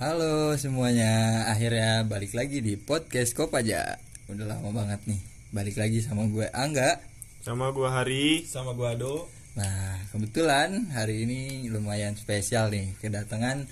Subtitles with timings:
[0.00, 4.00] Halo semuanya, akhirnya balik lagi di podcast Kopaja.
[4.32, 5.20] Udah lama banget nih,
[5.52, 7.04] balik lagi sama gue Angga.
[7.44, 8.48] Sama gua Hari.
[8.48, 9.28] sama gua Ado
[9.60, 13.68] Nah, kebetulan hari ini lumayan spesial nih, kedatangan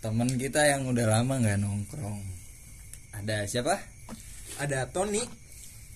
[0.00, 2.24] temen kita yang udah lama nggak nongkrong.
[3.20, 3.76] Ada siapa?
[4.56, 5.20] ada Tony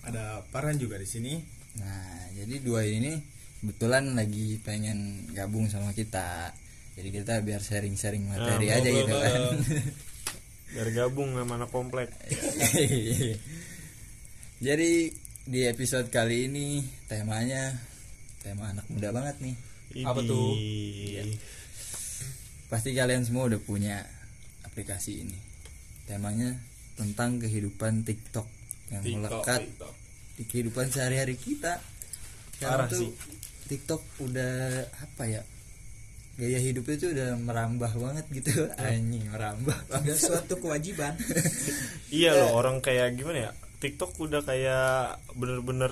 [0.05, 1.33] ada Paran juga di sini
[1.81, 3.17] Nah, jadi dua ini
[3.57, 6.53] kebetulan lagi pengen gabung sama kita.
[6.93, 9.41] Jadi kita biar sharing-sharing materi Ah, aja gitu kan.
[10.73, 12.09] Biar gabung sama anak komplek.
[14.65, 15.11] Jadi
[15.43, 17.75] di episode kali ini temanya
[18.41, 19.55] tema anak muda banget nih.
[20.01, 20.57] Apa tuh?
[20.57, 21.37] Idih.
[22.69, 24.01] Pasti kalian semua udah punya
[24.65, 25.37] aplikasi ini.
[26.09, 26.57] Temanya
[26.97, 28.45] tentang kehidupan TikTok
[28.89, 29.93] yang TikTok, melekat TikTok.
[30.37, 31.77] di kehidupan sehari-hari kita.
[32.57, 33.09] Parah tuh sih.
[33.69, 35.41] TikTok udah apa ya?
[36.33, 38.65] Gaya hidupnya tuh udah merambah banget gitu.
[38.75, 39.77] Anjing, merambah.
[39.87, 41.13] ada suatu kewajiban
[42.11, 43.51] Iya loh orang kayak gimana ya?
[43.77, 44.87] TikTok udah kayak
[45.33, 45.91] bener-bener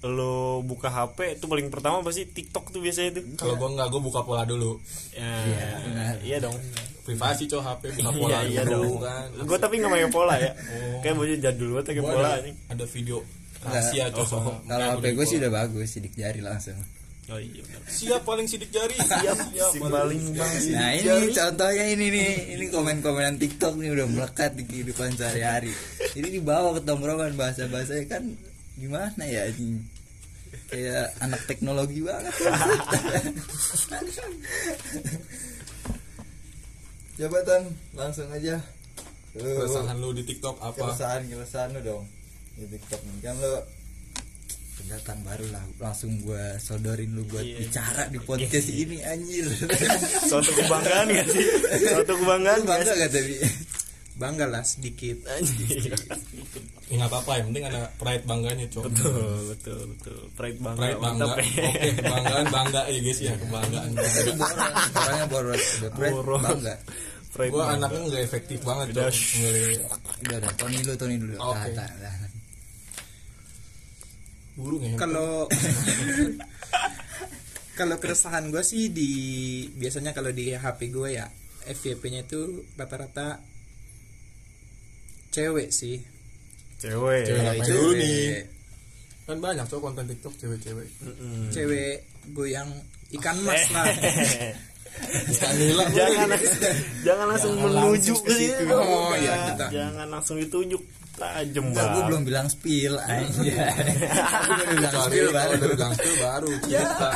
[0.00, 3.22] lo buka HP itu paling pertama pasti TikTok tuh biasanya tuh.
[3.34, 4.78] kalau gua nggak gua buka pola dulu
[5.10, 6.14] Ya, benar.
[6.22, 6.54] iya dong.
[7.02, 9.02] privasi cow HP buka Iya pola iya dulu dong.
[9.02, 10.52] kan Gue tapi nggak pakai pola ya.
[10.54, 11.02] Oh.
[11.02, 12.54] Kayak bocah jadul banget Gua pola ada, nih.
[12.68, 13.18] ada video
[13.58, 15.42] rahasia cow sama Kalau HP gua gue sih pola.
[15.42, 16.78] udah bagus, sidik jari langsung.
[17.28, 17.84] Oh iya benar.
[17.92, 18.96] siap paling sidik jari.
[18.96, 19.52] Siap.
[19.52, 20.52] Siap Si paling bang.
[20.72, 25.68] Nah ini contohnya ini nih, ini komen-komenan TikTok nih udah melekat di kehidupan sehari-hari.
[26.16, 28.32] Ini dibawa ke tongkrongan bahasa-bahasanya kan?
[28.80, 29.76] Gimana ya ini
[30.72, 32.32] kayak anak teknologi banget.
[37.20, 38.56] Jabatan langsung aja.
[39.36, 40.80] Keresahan lu di TikTok apa?
[40.80, 42.08] Keresahan keresahan lu dong.
[42.56, 43.20] Di TikTok nih.
[43.20, 43.60] Kan lo
[44.88, 47.60] pendatang baru lah langsung gua sodorin lu buat Iya.
[47.60, 49.44] bicara di podcast ini anjir
[50.32, 51.44] Suatu kebanggaan gak sih?
[51.84, 52.96] Suatu kebanggaan Lu gak bangga sih?
[52.96, 53.34] gak tadi
[54.18, 55.94] bangga lah sedikit Anjir.
[56.88, 60.98] ya nggak apa-apa yang penting ada pride bangganya cow betul betul betul pride bangga pride
[60.98, 61.44] bangga mantap oke
[61.78, 63.88] ya kebanggaan bangga ya guys ya kebanggaan
[64.90, 66.40] orangnya boros, udah pride, Boros.
[66.42, 66.74] bangga.
[67.30, 71.34] pride gua anaknya nggak efektif banget Udah, Udah, udah, Tony dulu, Tony dulu.
[71.38, 71.54] Oke.
[71.54, 72.27] Tahan, tahan, tahan.
[74.58, 75.46] Burung ya kalau
[77.78, 79.10] kalau keresahan gue sih di
[79.70, 81.30] biasanya kalau di HP gue ya
[81.62, 83.38] FYP-nya itu rata-rata
[85.30, 86.02] cewek sih
[86.82, 88.00] cewek Cewek itu dulu cewek.
[88.02, 88.26] nih?
[89.28, 91.52] kan banyak cow konten TikTok cewek-cewek Mm-mm.
[91.52, 92.02] cewek
[92.32, 92.70] goyang
[93.14, 93.86] ikan mas lah
[95.90, 96.28] jangan
[97.02, 98.64] jangan langsung menuju langsung ke situ.
[98.70, 99.66] Oh, iya, kita.
[99.70, 100.82] jangan langsung ditunjuk
[101.14, 103.26] tajem Enggak, gue belum bilang spill aja.
[104.48, 105.50] Gue bilang spill baru.
[105.52, 107.10] udah bilang spill baru kita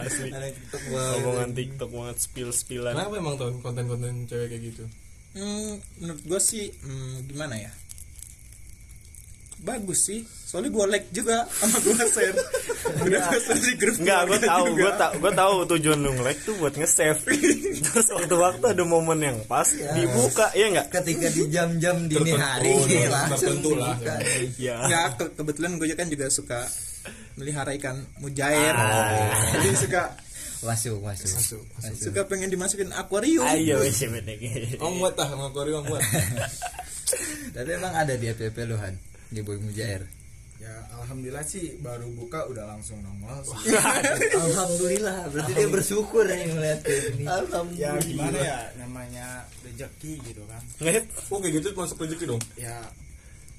[0.00, 1.14] asli Ada TikTok banget.
[1.18, 4.84] omongan TikTok banget spill spillan kenapa emang tuh konten-konten cewek kayak gitu
[5.34, 7.66] Hmm, menurut gue sih hmm, gimana ya
[9.60, 12.36] bagus sih soalnya gue like juga sama gue share
[13.00, 16.40] udah gue share di grup Enggak, gue tahu, gue tahu, gue tahu tujuan lu nge-like
[16.42, 17.20] tuh buat nge-save.
[17.84, 20.86] Terus waktu-waktu ada momen yang pas dibuka, ya enggak?
[20.92, 23.94] Ketika di jam-jam dini hari tertentu langsung lah.
[23.98, 24.14] dibuka.
[24.58, 24.76] Ya.
[24.86, 26.60] ya ke- kebetulan gue kan juga suka
[27.34, 29.58] melihara ikan mujair Ah.
[29.58, 30.02] jadi suka
[30.64, 31.28] Masuk, masuk.
[31.28, 31.98] Masuk, masuk.
[32.00, 33.84] suka pengen dimasukin akuarium Ayo,
[34.80, 36.00] oh muat dah sama Korea muat
[37.54, 38.80] Tapi emang ada di FPP lu
[39.34, 40.06] Di Boy Mujair.
[40.62, 43.74] Ya alhamdulillah sih baru buka udah langsung nongol sih.
[44.48, 47.24] Alhamdulillah, berarti dia bersyukur nih melihat kayak gini.
[47.76, 50.62] ya gimana ya namanya rezeki gitu kan.
[51.34, 52.80] Oh kayak gitu masuk rezeki dong Ya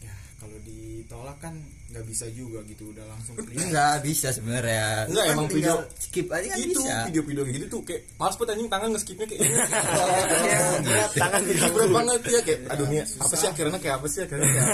[0.01, 1.59] ya kalau ditolak kan
[1.95, 3.55] nggak bisa juga gitu udah langsung clear.
[3.57, 5.07] Enggak bisa sebenarnya.
[5.07, 6.95] Enggak, Kan emang video- skip aja kan itu bisa.
[7.07, 9.55] video-video kayak gitu tuh kayak males banget anjing tangan nge-skipnya kayak ini
[11.15, 14.43] tangan di berat banget ya kayak aduh nih apa sih akhirnya kayak apa sih akhirnya
[14.45, 14.67] kayak?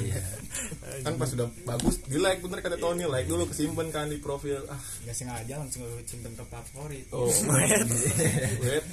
[0.00, 0.22] Iya.
[1.02, 4.62] kan pas sudah bagus di like bener kata Tony like dulu kesimpan kan di profil
[4.68, 7.04] ah Nggak sengaja langsung simpen ke favorit.
[7.10, 8.84] oh wait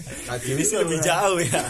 [0.43, 1.61] Ini sih lebih jauh ya.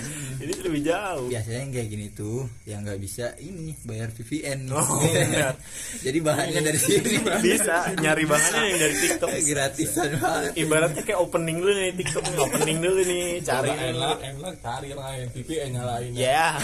[0.42, 1.28] Ini lebih jauh.
[1.30, 4.60] Biasanya yang kayak gini tuh yang nggak bisa ini bayar VPN.
[4.74, 5.54] Oh, benar.
[6.06, 9.30] Jadi bahannya dari sini Bisa nyari bahannya yang dari TikTok.
[9.54, 10.52] gratisan banget.
[10.58, 15.70] Ibaratnya kayak opening dulu nih TikTok opening dulu nih, cari enak enak cari lain VPN
[15.78, 16.58] nyalain Ya.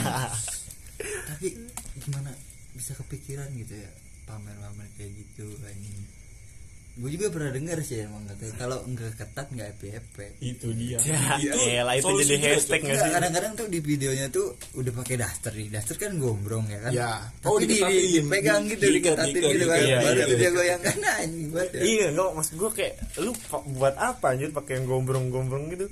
[0.97, 1.47] Tapi
[2.01, 2.33] gimana
[2.73, 3.89] bisa kepikiran gitu ya
[4.25, 6.16] pamer-pamer kayak gitu ini.
[6.97, 11.85] Gue juga pernah dengar sih emang katanya kalau nggak ketat nggak FYP itu dia Ya,
[11.93, 12.83] itu solusi jadi juga, hashtag Cok.
[12.83, 13.13] nggak Nggak, sih?
[13.13, 17.11] kadang-kadang tuh di videonya tuh udah pakai daster nih daster kan gombrong ya kan Ya.
[17.37, 17.77] tapi Oh, di,
[18.11, 20.49] dipegang gitu diketatin gitu kan baru iya, dia iya.
[20.49, 23.31] goyangkan anjing ya Iya, enggak maksud gue kayak lu
[23.73, 25.85] buat apa anjir pakai yang gombrong-gombrong gitu.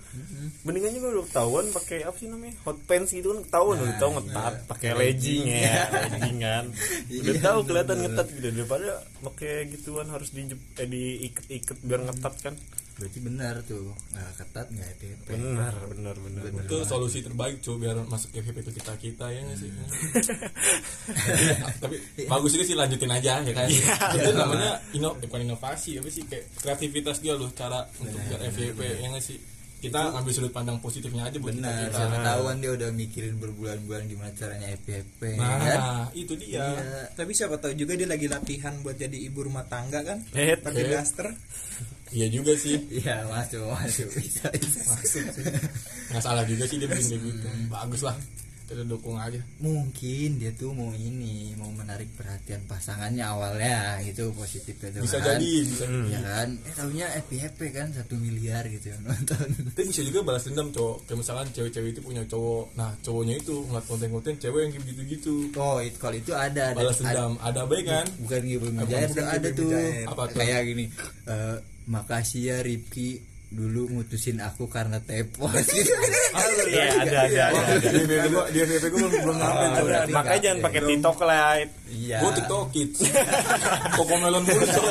[0.61, 2.57] Mendingan juga lu ketahuan pakai apa sih namanya?
[2.63, 6.65] Hot pants gitu kan ketahuan lu tahu ngetat pakai legging ya, legging kan.
[7.11, 8.89] Udah tahu kelihatan ngetat gitu daripada
[9.25, 12.55] pakai gituan harus di eh diikat-ikat biar ngetat kan.
[12.95, 13.91] berarti benar tuh.
[14.15, 16.47] Nggak ketat nggak FYP Benar, benar, benar.
[16.63, 19.67] itu solusi terbaik cuy biar masuk FVP itu kita kita ya nggak sih?
[21.83, 23.67] Tapi bagus ini sih lanjutin aja ya kan?
[24.15, 28.79] Itu namanya ino bukan inovasi apa sih kayak kreativitas dia loh cara untuk biar FVP
[29.03, 29.35] ya nggak sih
[29.75, 33.35] kita ambil sudut pandang positifnya aja buat kita benar kita siapa tahuan dia udah mikirin
[33.37, 37.11] berbulan-bulan gimana caranya FYP kan nah itu dia Iya.
[37.13, 40.19] Tapi siapa tahu juga dia lagi latihan buat jadi ibu rumah tangga kan?
[40.31, 40.89] Eh, Pakai eh.
[40.89, 41.27] daster.
[42.09, 44.81] iya juga sih Iya masuk masuk bisa bisa.
[46.09, 48.15] nggak salah juga sih dia bikin kayak gitu bagus lah
[48.89, 49.37] dukung aja.
[49.61, 54.01] Mungkin dia tuh mau ini mau menarik perhatian pasangannya awalnya.
[54.01, 55.37] Gitu positifnya tuh bisa kan.
[55.37, 59.45] jadi bisa Ya kan, eh tahunya FYP kan satu miliar gitu yang nonton.
[59.75, 61.05] tapi bisa juga balas dendam cowok.
[61.05, 62.65] Kayak misalkan cewek-cewek itu punya cowok.
[62.73, 65.35] Nah cowoknya itu ngeliat konten-konten cewek yang gitu-gitu.
[65.59, 67.37] Oh, itu kalau itu ada ada- balas dendam.
[67.37, 68.05] Ada baik kan?
[68.25, 68.41] Bukan
[68.75, 69.69] Mujair tuh ada tuh.
[70.09, 70.37] Apa tuh?
[70.41, 70.85] kayak gini
[71.27, 75.91] eh, makasih ya Ripki dulu mutusin aku karena tepos gitu
[76.65, 77.61] Iya, ada ada ada.
[77.79, 79.99] di gua di gua belum belum nyampe tuh ada.
[80.09, 81.51] Makanya jangan pakai TikTok lah.
[81.87, 82.99] iya gua tiktok kids
[83.97, 84.85] kokomelon mulu cok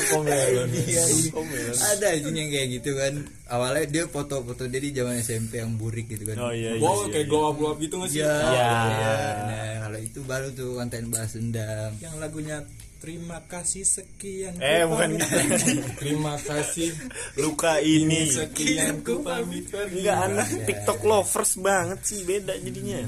[0.00, 1.72] kokomelon Iya, iya.
[1.92, 3.12] ada aja yang kayak gitu kan
[3.46, 6.82] awalnya dia foto-foto dia di zaman SMP yang burik gitu kan Oh iya iya.
[6.82, 7.30] wow iya, kayak iya.
[7.30, 8.70] glow up glow up gitu nggak sih Iya, Iya.
[8.90, 9.14] iya.
[9.46, 11.90] Nah, kalau itu baru tuh konten balas dendam.
[11.98, 12.56] Yang lagunya
[13.00, 14.60] Terima kasih sekian.
[14.60, 15.60] Eh, ku bukan pamit.
[15.96, 16.92] terima kasih
[17.40, 18.28] Luka ini.
[18.28, 23.00] sekian ku pamit pergi Enggak anak TikTok lovers banget sih beda jadinya.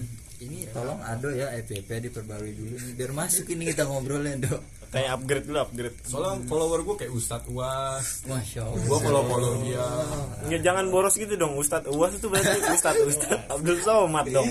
[0.43, 4.63] Ini tolong Ado ya FYP diperbarui dulu biar masuk ini kita ngobrolnya, Dok.
[4.93, 5.97] Kayak upgrade dulu upgrade.
[6.05, 8.85] soalnya follower gua kayak Ustadz Uas Masya Allah.
[8.85, 9.81] gua follow follow dia
[10.45, 14.45] Nggak jangan boros gitu dong Ustadz Uwas itu berarti Ustadz Ustadz Abdul Somad dong.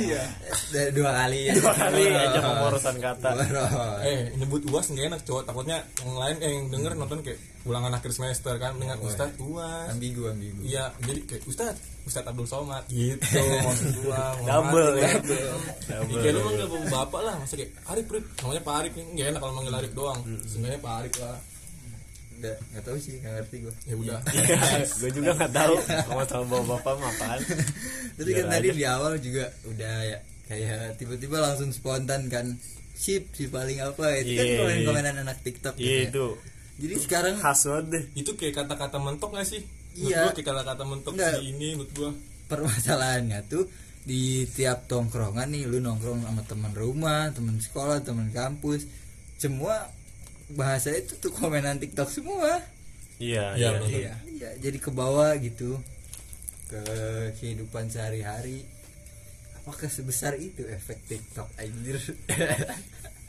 [0.68, 1.54] Dari dua kali ya.
[1.54, 3.30] Dua kali aja pemborosan kata.
[3.38, 4.02] Boros.
[4.02, 7.94] eh nyebut Uas nggak enak cowok takutnya yang lain eh yang denger nonton kayak ulangan
[7.94, 10.66] akhir semester kan dengan Ustadz Uas Ambigu ambigu.
[10.66, 13.22] Iya, jadi kayak Ustad, Ustad Abdul Somad gitu
[13.68, 14.34] maksud gua.
[14.42, 15.10] Double ya.
[15.86, 16.20] Double.
[16.20, 18.26] Kayak lu manggil bapak lah, masa kayak Arif, Rif.
[18.42, 20.20] Namanya Pak Arif nih, enggak enak kalau manggil Arif doang.
[20.50, 21.38] Sebenarnya Pak Arif lah.
[22.32, 23.74] Enggak, enggak tahu sih, enggak ngerti gua.
[23.86, 24.20] Ya udah.
[25.02, 27.40] gue juga nggak tahu sama sama bawa bapak mah apaan.
[28.18, 30.18] Tapi kan tadi di awal juga udah ya
[30.50, 32.58] kayak tiba-tiba langsung spontan kan.
[32.92, 36.10] Sip, si paling apa itu kan Iya, komen-komenan anak TikTok gitu Iya ya.
[36.14, 36.26] itu
[36.78, 38.04] Jadi sekarang khas banget deh.
[38.16, 39.62] Itu kayak kata-kata mentok gak sih?
[39.92, 40.22] Menurut Iya.
[40.24, 41.34] gua kayak kata-kata mentok Enggak.
[41.36, 42.12] si ini menurut gua.
[42.48, 43.64] permasalahannya tuh
[44.02, 48.84] di tiap tongkrongan nih lu nongkrong sama teman rumah, teman sekolah, teman kampus,
[49.36, 49.88] semua
[50.52, 52.60] bahasa itu tuh komenan TikTok semua.
[53.18, 53.70] Iya Iya, iya.
[53.74, 53.90] betul.
[53.94, 54.14] iya.
[54.36, 55.80] Ya, jadi ke bawah gitu
[56.68, 56.82] ke
[57.38, 58.64] kehidupan sehari-hari.
[59.58, 62.00] Apakah sebesar itu efek TikTok anjir?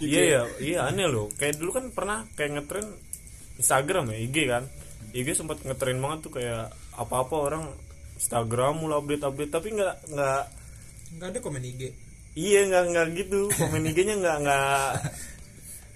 [0.02, 1.30] Iya ya, iya aneh loh.
[1.32, 2.90] Kayak dulu kan pernah kayak ngetren
[3.62, 4.64] Instagram ya, IG kan.
[5.14, 7.64] IG sempat ngetren banget tuh kayak apa-apa orang
[8.18, 10.42] Instagram mulai update-update tapi nggak nggak
[11.12, 11.82] Enggak ada komen IG.
[12.32, 14.86] iya nggak nggak gitu komen IG-nya nggak nggak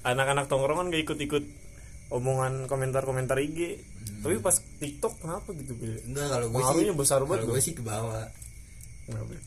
[0.05, 1.45] anak-anak tongkrongan nggak ikut-ikut
[2.13, 3.81] omongan komentar-komentar IG
[4.21, 5.73] tapi pas TikTok kenapa gitu?
[6.07, 8.27] Enggak kalau gue sih besar banget Kalau gue sih ke bawah.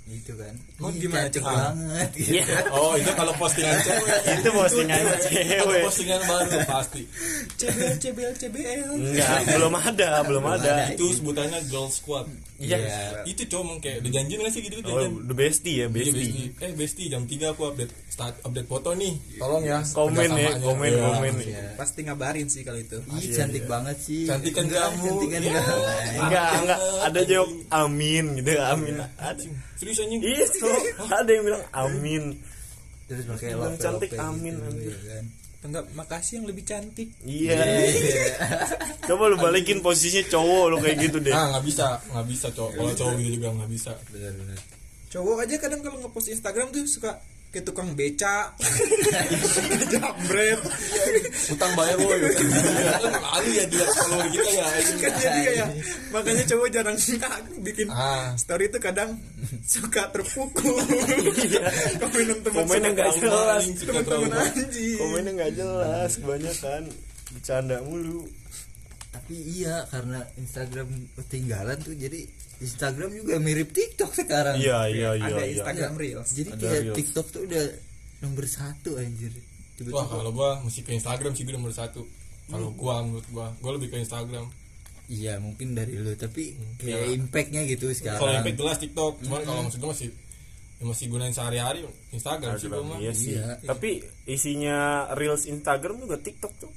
[0.09, 0.55] Gitu kan.
[0.79, 1.43] Oh, Ih, gimana, Cek?
[1.43, 2.53] banget gitu.
[2.71, 4.39] Oh, itu kalau postingan cewek.
[4.39, 7.03] itu postingan cewek postingan baru pasti.
[7.53, 8.89] CBL CBL CBL.
[8.95, 12.25] enggak belum ada belum ada Itu sebutannya girl squad.
[12.57, 13.23] Iya.
[13.23, 16.47] Itu cowok kayak dijanjiin gak sih gitu oh the bestie ya Iya, bestie bestie.
[16.59, 19.13] Eh bestie jam 3 aku update start update foto nih.
[19.37, 19.79] Tolong ya.
[19.91, 21.03] komen ya komen Iya.
[21.05, 21.33] komen.
[21.75, 22.99] Pasti ngabarin sih kalau itu.
[23.13, 24.23] Ih, cantik banget sih.
[24.23, 25.03] Cantik kan Enggak, kamu.
[25.05, 25.77] Cantik kamu.
[26.19, 29.43] enggak enggak ada jawab amin gitu amin ada
[29.75, 30.21] Serius anjing.
[30.21, 30.45] iya
[31.19, 32.23] ada yang bilang amin
[33.09, 34.93] Terus pakai Bilang love cantik, amin, gitu, anjir.
[34.93, 35.25] ya kan.
[35.59, 37.09] Enggak, makasih yang lebih cantik.
[37.25, 37.57] iya
[39.09, 42.71] coba lu balikin posisinya cowok lu kayak gitu deh Ah nggak bisa, nggak bisa cowok.
[42.77, 43.91] Kalau cowok gitu juga nggak bisa.
[44.13, 44.57] Benar benar.
[45.09, 47.17] Cowok aja kadang kalau ngepost Instagram tuh suka
[47.49, 48.53] kayak tukang beca.
[49.89, 50.59] Jambret.
[51.49, 52.19] Utang bayar woi.
[52.29, 52.47] Kan
[53.19, 54.65] lalu ya dia follower kita ya.
[54.65, 54.83] kan
[55.17, 55.67] jadi kayak
[56.09, 56.97] makanya cowok jarang
[57.59, 58.33] bikin Ah.
[58.35, 59.17] story itu kadang
[59.63, 60.77] suka terpukul
[61.97, 66.81] komenan teman komennya nggak jelas Suka teman-teman anjing komennya nggak jelas kebanyakan
[67.29, 68.25] bercanda mulu
[69.09, 70.87] tapi iya karena Instagram
[71.17, 72.21] ketinggalan tuh jadi
[72.59, 75.55] Instagram juga mirip TikTok sekarang iya iya iya ada iya.
[75.55, 76.95] Instagram Reels jadi Ada kayak Reels.
[76.95, 77.63] TikTok tuh udah
[78.19, 79.45] nomor satu anjir Wah
[79.79, 82.03] tiba-tiba kalau gua mesti ke Instagram sih gue nomor satu.
[82.45, 84.43] Kalau gua menurut gua, gua lebih ke Instagram.
[85.07, 87.15] iya mungkin dari lu tapi kayak Iya.
[87.15, 90.09] impactnya gitu Kalau sekarang impact jelas TikTok, cuman kalau maksud gua masih
[90.75, 92.97] ya masih gunain sehari-hari Instagram sih gua mah.
[92.99, 93.55] iya sih Iya.
[93.63, 94.77] tapi isinya
[95.13, 96.71] reels Instagram juga TikTok tuh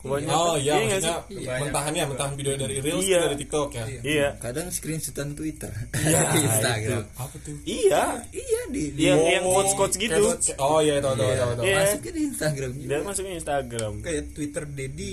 [0.00, 0.32] Kebanyakan.
[0.34, 1.60] Oh iya, nggak maksudnya sih?
[1.60, 3.20] mentahan ya, mentahan video dari Reels Iya.
[3.22, 3.84] dari TikTok ya.
[4.00, 7.56] iya kadang screenshotan Twitter Iya, Instagram Apa tuh?
[7.62, 11.28] iya iya di, di yang Oh, yang quotes quotes gitu kayak- Oh iya, tahu tahu
[11.30, 11.64] tahu tahu.
[11.64, 11.76] Iya.
[11.78, 15.12] masukin di Instagram juga dia masuknya Instagram kayak Twitter Dedi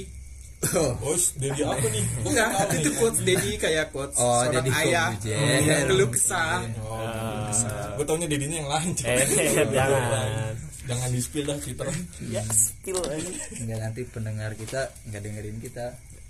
[0.71, 2.03] oh, Oh, jadi apa nih?
[2.25, 5.61] Enggak nggak tahu itu quotes Dedi kayak quotes Oh, seorang Deddy ayah Corbuzier.
[5.61, 8.89] yang keluh kesah Oh, Ah, gue taunya dedinya yang lain.
[8.99, 9.25] eh
[9.75, 10.46] jangan
[10.87, 11.87] Jangan di spill dah Twitter.
[12.31, 13.29] ya spill aja
[13.59, 15.87] Enggak nanti pendengar kita nggak dengerin kita.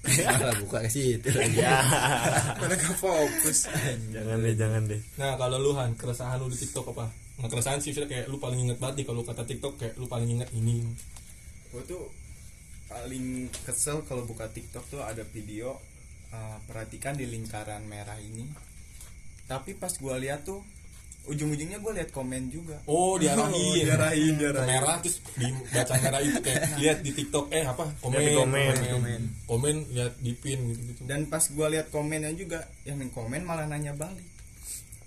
[0.40, 1.60] Malah buka ke situ lagi.
[1.60, 1.84] Ya.
[2.62, 3.68] Mana gak fokus.
[4.14, 5.02] Jangan deh jangan deh.
[5.20, 7.12] Nah, kalau lu Han, keresahan lu di TikTok apa?
[7.44, 10.30] Nah, keresahan sih kayak lu paling inget banget nih kalau kata TikTok kayak lu paling
[10.40, 10.86] inget ini.
[11.68, 12.08] gue tuh
[12.88, 15.76] paling kesel kalau buka TikTok tuh ada video
[16.32, 18.48] uh, perhatikan di lingkaran merah ini.
[19.46, 20.64] Tapi pas gue lihat tuh
[21.28, 23.84] ujung-ujungnya gue lihat komen juga Oh, diarahin.
[23.84, 24.68] diarahin, Ke diarahin.
[24.70, 27.84] merah terus di baca merah itu kayak lihat di TikTok eh apa?
[28.00, 28.74] Komen, Lihat di komen.
[28.90, 29.22] komen.
[29.44, 31.02] Komen lihat di pin gitu-gitu.
[31.04, 34.24] dan pas gue lihat komennya juga yang komen malah nanya balik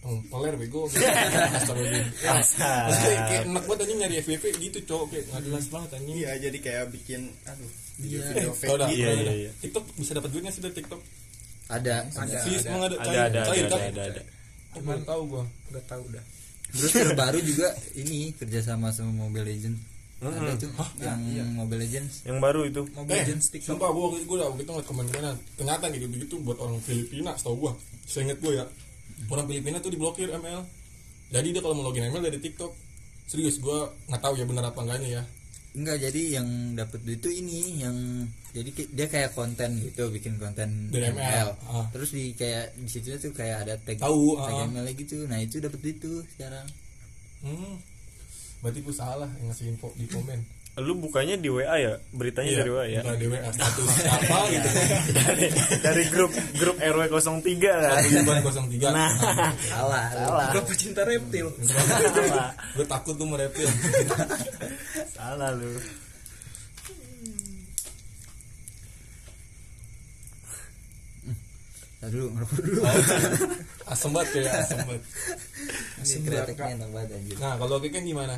[0.01, 1.05] Oh, peler bego gitu.
[1.05, 2.09] Astagfirullah.
[2.17, 6.17] Ya, kayak enak banget anjing nyari FVP gitu cowok kayak nggak jelas banget anjing.
[6.17, 7.69] iya jadi kayak bikin aduh
[8.01, 8.17] Iya.
[8.17, 9.51] video-video Tau fake dah, Iya, iya, iya.
[9.61, 11.01] TikTok bisa dapat duitnya sih dari TikTok.
[11.69, 14.23] ada ada ada ada ada ada
[14.71, 15.45] Oh, belum tahu gua.
[15.71, 16.25] nggak tahu dah
[16.71, 19.83] terus terbaru juga ini kerjasama sama Mobile Legends
[20.21, 20.69] ada tuh
[21.01, 24.63] yang Mobile Legends yang baru itu Mobile Eh, Legends TikTok sumpah gua gua udah waktu
[24.63, 25.35] itu ngeliat komen-komenan.
[25.57, 27.73] Ternyata gitu gitu buat orang Filipina, setahu gua.
[28.05, 28.65] Seinget gua ya.
[29.27, 30.61] Orang Filipina tuh diblokir ML.
[31.33, 32.69] Jadi dia kalau mau login ML dari TikTok.
[33.25, 35.23] Serius gua nggak tahu ya benar apa enggaknya ya.
[35.71, 37.97] Enggak jadi yang dapat duit itu ini yang
[38.51, 41.49] jadi dia kayak konten gitu bikin konten Dari ML.
[41.71, 41.87] Ah.
[41.95, 44.67] terus di kayak di situ tuh kayak ada tag Tahu, tag ah.
[44.67, 46.67] ML gitu nah itu dapat duit tuh sekarang
[47.41, 47.81] Hmm.
[48.61, 50.45] Berarti gua salah yang ngasih info di komen.
[50.79, 51.99] Lu bukanya di WA ya?
[52.15, 53.03] Beritanya dari WA ya?
[53.19, 54.69] di WA status siapa gitu.
[55.19, 55.47] dari,
[55.83, 58.01] dari grup grup RW 03 kan?
[58.23, 58.95] Bukan 03.
[58.95, 59.11] nah.
[59.67, 60.49] Salah salah.
[60.55, 61.51] Berapa cinta reptil.
[61.67, 62.55] Salah.
[62.79, 63.67] Gue takut tuh merepil
[65.11, 65.75] salah lu.
[72.01, 72.81] Tadi dulu ngerokok dulu.
[73.93, 75.03] Asem banget kayak asem banget.
[76.79, 77.37] Enak banget anjir.
[77.37, 78.37] Nah kalau kayak kan gimana?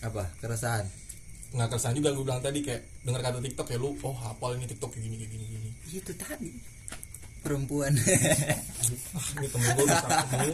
[0.00, 0.30] Apa?
[0.40, 1.07] Keresahan
[1.48, 4.68] nggak keresahan juga gue bilang tadi kayak dengar kata TikTok ya lu oh hafal ini
[4.68, 5.70] TikTok kayak gini kayak gini gini.
[5.92, 6.52] Itu tadi.
[7.38, 7.94] Perempuan.
[9.14, 10.08] Ah ini temen gue bisa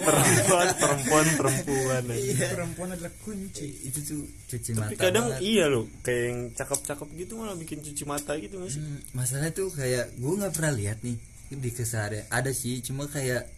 [0.04, 2.46] perempuan perempuan perempuan iya.
[2.54, 3.68] Perempuan adalah kunci.
[3.88, 5.42] Itu tuh cuci mata tapi kadang banget.
[5.42, 8.82] iya loh kayak yang cakep-cakep gitu malah bikin cuci mata gitu nggak sih?
[8.84, 11.16] Hmm, masalah tuh kayak gue nggak pernah lihat nih
[11.50, 12.26] di keseharian.
[12.30, 13.48] Ada sih cuma kayak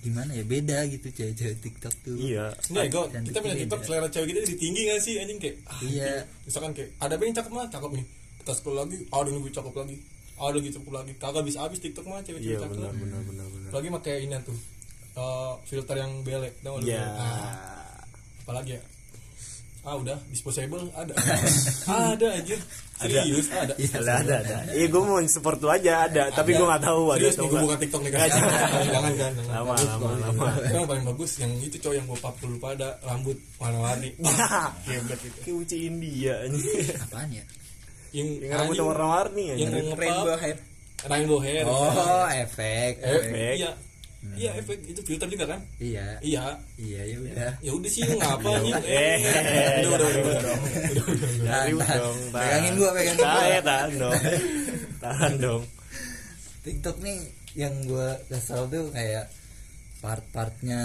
[0.00, 0.42] gimana ya?
[0.42, 2.16] Beda gitu cewek-cewek TikTok tuh.
[2.16, 2.50] Iya.
[2.66, 3.62] Nggak, gue, Cantik kita punya beda.
[3.62, 5.38] TikTok selera cewek kita jadi tinggi gak sih anjing?
[5.38, 6.12] Kayak ah, Iya.
[6.24, 6.44] gitu.
[6.44, 8.06] misalkan kayak ada yang cakep mah cakep nih.
[8.40, 9.96] Kita scroll lagi ada yang lebih cakep lagi.
[10.34, 11.12] Ada gitu cakep lagi.
[11.16, 12.74] Kagak bisa habis TikTok mah cewek-cewek iya cakep.
[12.74, 13.70] benar benar benar benar.
[13.70, 14.58] Lagi pakai ini tuh
[15.14, 16.90] eh, filter yang belek tau nggak lu?
[16.90, 18.02] ya Ah,
[18.42, 18.82] apalagi ya
[19.84, 21.12] ah udah disposable ada.
[22.12, 22.56] Ada anjir.
[22.94, 23.74] Serius ada.
[23.74, 24.56] Ada ada ada.
[24.72, 26.30] Iya gue mau support lu aja ada.
[26.30, 27.64] Tapi gue nggak tahu ada atau nih gue nggak.
[27.66, 28.28] buka tiktok nih kan.
[28.32, 28.84] Jangan.
[28.88, 30.46] Jangan kan lama lama lama.
[30.64, 34.08] yang paling bagus yang itu cowok yang gue papul lupa ada rambut warna-warni.
[34.88, 36.86] Hebat itu kayak uci India anjing.
[36.96, 37.44] apaan ya?
[38.14, 40.56] Yang yang rambut warna-warni yang aja ngepap rainbow head
[41.04, 41.62] rainbow hair.
[41.68, 43.54] Oh efek Eh, efek.
[43.60, 43.72] iya
[44.34, 45.60] iya efek itu filter juga kan?
[45.76, 46.18] Iya.
[46.18, 46.44] Iya.
[46.74, 47.52] Iya ya udah.
[47.58, 48.50] Ya udah sih ngapa?
[48.60, 49.16] Nih eh
[49.84, 51.30] udah udah udah udah udah.
[51.40, 52.18] Dari dong.
[52.30, 53.26] Pegangin gua, pegangin gua.
[53.30, 54.14] tahan tahan dong.
[54.98, 55.62] Tahan dong.
[56.60, 57.18] TikTok nih
[57.54, 59.30] yang gue kesel tuh kayak
[60.00, 60.82] part-partnya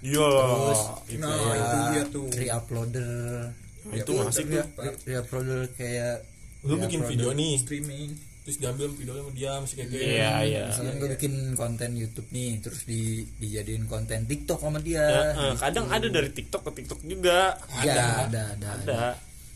[0.00, 0.28] yo
[0.68, 2.26] terus itu Nah, itu dia tuh.
[2.30, 3.50] re-uploader.
[3.90, 4.70] Itu masih re-
[5.02, 6.22] re-uploader kayak
[6.62, 7.58] lu bikin video nih.
[7.58, 8.14] streaming
[8.44, 10.64] terus diambil videonya sama dia masih kayak gitu iya iya.
[10.68, 15.00] Misalkan gue bikin konten YouTube nih terus di dijadiin konten TikTok sama dia.
[15.00, 17.56] Ya, eh, kadang ada dari TikTok ke TikTok juga.
[17.80, 19.02] Ya, ada, ada, ada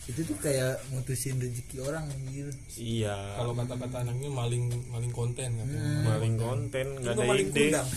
[0.09, 2.49] itu tuh kayak mutusin rezeki orang anjir.
[2.81, 3.13] Iya.
[3.37, 5.69] Kalau kata-kata anaknya maling maling konten kan
[6.01, 7.61] maling konten nggak ada maling ide.
[7.69, 7.89] kundang.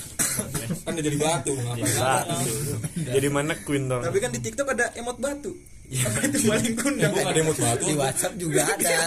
[0.83, 1.95] kan udah jadi batu Jadi ngapain?
[2.03, 2.35] batu.
[3.15, 4.03] jadi mana Queen dong?
[4.03, 5.55] Tapi kan di TikTok ada emot batu
[5.91, 7.83] itu paling Eh, kundang gua nggak ada mood batu.
[7.83, 8.97] di WhatsApp juga ada.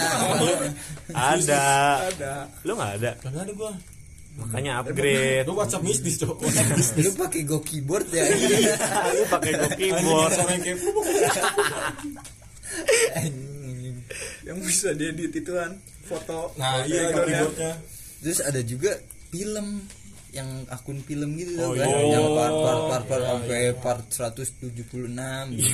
[1.11, 1.65] Ada.
[2.13, 2.33] Ada.
[2.61, 3.11] Lu nggak ada?
[3.19, 3.73] Kagak ada gua.
[4.35, 5.43] makanya upgrade.
[5.43, 6.37] Gua WhatsApp mistis, Cok.
[6.97, 8.23] lu pakai go keyboard ya?
[9.11, 10.31] Lu pakai go keyboard.
[10.31, 10.79] sama yang kayak
[13.15, 13.95] Anjing.
[14.43, 15.71] yang bisa diedit itu kan
[16.03, 16.51] foto.
[16.55, 17.73] Nah, iya yang keyboardnya.
[18.19, 18.91] terus ada juga
[19.29, 19.81] film
[20.35, 22.11] yang akun film gitu Oh, kan iya.
[22.11, 25.07] yang part part part, part Iya, sampai part 176
[25.55, 25.69] gitu.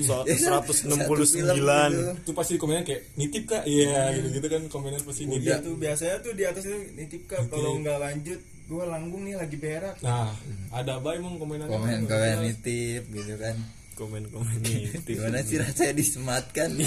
[0.00, 0.62] So- Ya kan?
[0.62, 0.94] 169.
[0.94, 2.02] Satu film gitu.
[2.16, 5.58] Itu pasti komennya kayak nitip kak, iya gitu-gitu kan komennya pasti Iya nitip.
[5.60, 9.56] tuh biasanya tuh di atas itu nitip kak kalau nggak lanjut gua langgung nih lagi
[9.56, 10.30] berak Nah,
[10.70, 11.66] ada apa emang komenannya?
[11.68, 13.58] komen komen nitip gitu kan
[14.00, 16.72] komen komen nih gimana sih rasanya disematkan?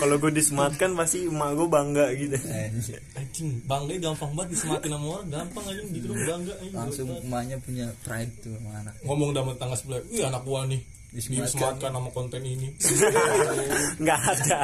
[0.00, 2.36] Kalau gue disematkan pasti emak gue bangga gitu.
[3.16, 6.76] Anjing, bangga gampang banget disematin sama orang, gampang aja gitu dong bangga anjing.
[6.76, 8.94] langsung emaknya punya pride tuh sama anak.
[9.08, 11.80] Ngomong sama tetangga sebelah, "Wih, anak gua nih Disematkan.
[11.80, 12.68] sama konten ini."
[14.02, 14.58] nggak ada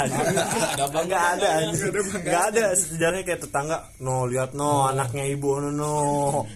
[1.04, 1.48] nggak ada
[2.20, 5.94] nggak ada sejarahnya kayak tetangga no lihat no anaknya ibu no no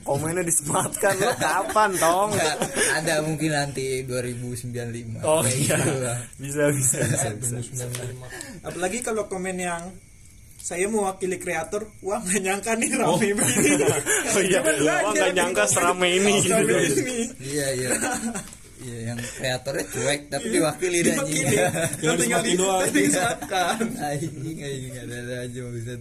[0.05, 2.37] komennya disematkan lo kapan tong?
[2.37, 2.57] Nggak,
[3.01, 5.77] ada mungkin nanti 2095 oh Kayak iya.
[5.81, 5.93] gitu
[6.39, 7.29] bisa bisa bisa,
[7.59, 7.85] bisa.
[7.89, 8.69] 2095.
[8.69, 9.89] apalagi kalau komen yang
[10.59, 13.85] saya mewakili kreator wah nggak nyangka nih rame begini
[14.37, 14.61] oh iya.
[14.61, 16.45] Wah, nggak nyangka serame ini.
[16.45, 17.19] Gitu Serame ini.
[17.41, 17.89] Iya iya
[18.79, 21.57] iya yang kreatornya cuek tapi diwakili dan Diwakili.
[21.99, 22.87] Tinggal tinggal di doang.
[22.89, 26.01] disematkan anjing anjing ada ada aja maksud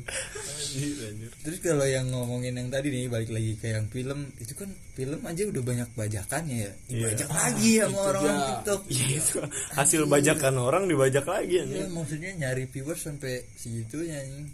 [1.41, 5.19] terus kalau yang ngomongin yang tadi nih balik lagi ke yang film itu kan film
[5.21, 8.37] aja udah banyak bajakannya ya dibajak lagi sama orang orang.
[8.45, 9.37] TikTok Iya, itu
[9.73, 11.89] hasil bajakan orang dibajak lagi Iya, anjing.
[11.91, 14.47] maksudnya nyari viewers sampai segitunya anjing.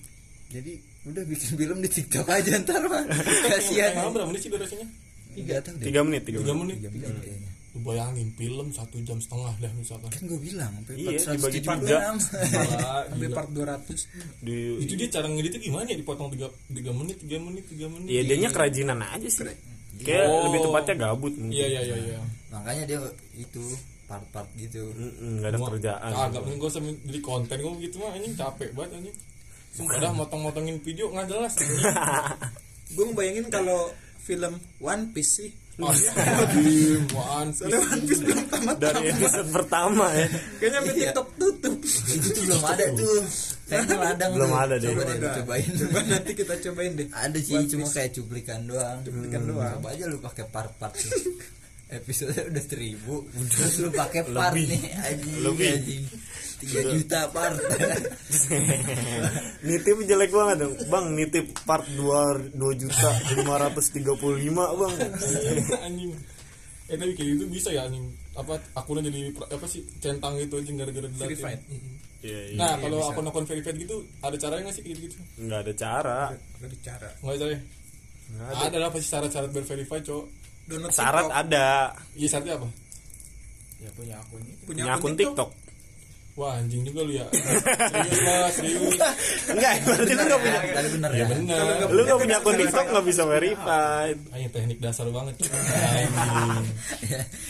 [0.49, 3.03] jadi udah bikin film di TikTok aja ntar mah
[3.49, 4.87] kasihan berapa menit sih durasinya?
[5.33, 10.05] tiga tiga menit tiga menit tiga menit Lu bayangin film satu jam setengah dah misalkan.
[10.07, 11.97] kan gue bilang sampai Iya, 476 dibagi tiga.
[12.21, 17.17] Salah, sampai part 200 di itu dia cara ngeditnya gimana ya dipotong 3, 3 menit
[17.19, 19.45] 3 menit 3 menit Iya, dianya kerajinan aja sih.
[19.95, 20.45] Kayak Oh.
[20.45, 21.53] lebih tepatnya gabut mungkin.
[21.55, 22.99] iya iya iya iya makanya dia
[23.35, 23.61] itu
[24.03, 26.09] part-part gitu nggak ada kerjaan.
[26.11, 29.15] kagak mending gue usah jadi konten gue gitu mah anjing capek banget anjing
[29.73, 31.53] Sumpah dah motong-motongin video nggak jelas
[32.93, 33.89] gue ngebayangin kalau
[34.19, 35.97] film One Piece sih One
[36.53, 37.01] Piece
[37.55, 40.27] soalnya One Piece belum tamat Dari episode pertama ya.
[40.55, 41.75] kayaknya sampai TikTok tutup.
[41.83, 43.17] Itu tuh belum ada tuh.
[43.63, 44.87] Kayaknya ladang Belum ada deh.
[44.87, 45.69] coba deh cobain.
[45.73, 47.07] Coba nanti kita cobain deh.
[47.09, 48.97] Ada sih cuma kayak cuplikan doang.
[49.01, 49.73] Cuplikan Hmm, doang.
[49.77, 50.93] coba aja lu pakai part-part
[51.97, 53.25] episode udah seribu.
[53.49, 55.41] Terus lu pakai part nih anjing.
[55.41, 55.69] Lebih.
[55.73, 56.03] anjing
[56.63, 57.53] tiga juta part
[59.63, 60.73] nitip jelek banget dong.
[60.87, 64.93] Bang, nitip part 2 2 juta 535 bang.
[65.81, 66.11] anjing
[66.83, 70.75] eh tapi kayak gitu bisa ya anjing apa akunnya jadi apa sih centang gitu anjing
[70.75, 71.59] gara-gara dilatih Verified.
[71.65, 71.91] Mm-mm.
[72.19, 72.55] Iya, iya.
[72.55, 76.19] nah kalau akun-akun verified gitu ada caranya nggak sih kayak gitu nggak ada cara.
[76.59, 77.59] Gak bicara nggak ada caranya
[78.23, 78.63] Nggak ada.
[78.65, 78.77] ada.
[78.79, 80.25] lah pasti syarat-syarat berverified cowok
[80.63, 81.39] download Syarat TikTok.
[81.41, 81.67] ada.
[82.15, 82.67] iya syaratnya apa
[83.79, 85.49] ya punya akunnya Punya akun TikTok.
[86.33, 88.97] Wah anjing juga lu ya serius lah serius
[89.45, 90.59] Enggak, berarti lu nggak punya.
[90.71, 94.17] tadi bener ya ya bener Lu nggak punya akun TikTok nggak bisa verified.
[94.31, 96.65] Ayo teknik dasar banget anjing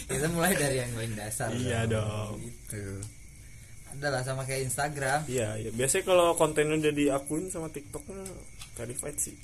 [0.06, 2.38] kita mulai dari yang paling dasar Iya dong.
[2.40, 3.00] gitu
[3.94, 5.70] adalah sama kayak Instagram Iya, iya.
[5.70, 8.26] Biasanya kalau konten udah diakuin sama TikToknya
[8.74, 9.38] verified sih.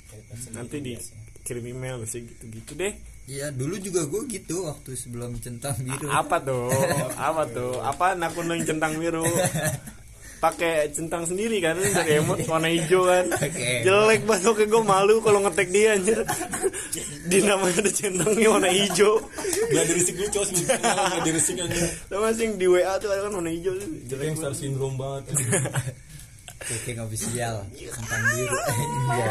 [0.50, 2.92] Nanti dikirim email biasanya gitu-gitu deh.
[3.30, 6.66] Iya dulu juga gue gitu waktu sebelum centang biru Apa tuh?
[7.30, 7.78] Apa tuh?
[7.78, 9.22] Apa akun yang centang biru?
[10.42, 13.30] Pakai centang sendiri kan dari emot warna hijau kan.
[13.30, 13.86] Oke.
[13.86, 16.26] Jelek banget oke gue malu kalau ngetek dia anjir.
[17.30, 19.22] Di namanya ada centangnya warna hijau.
[19.70, 23.50] Gak dirisik lu cowok sih Gak dirisik anjing Sama sih di WA tuh kan warna
[23.54, 23.78] hijau
[24.10, 25.50] Jelek yang star syndrome banget anjing.
[26.66, 27.56] Kuking official
[27.94, 29.30] centang biru Anjay.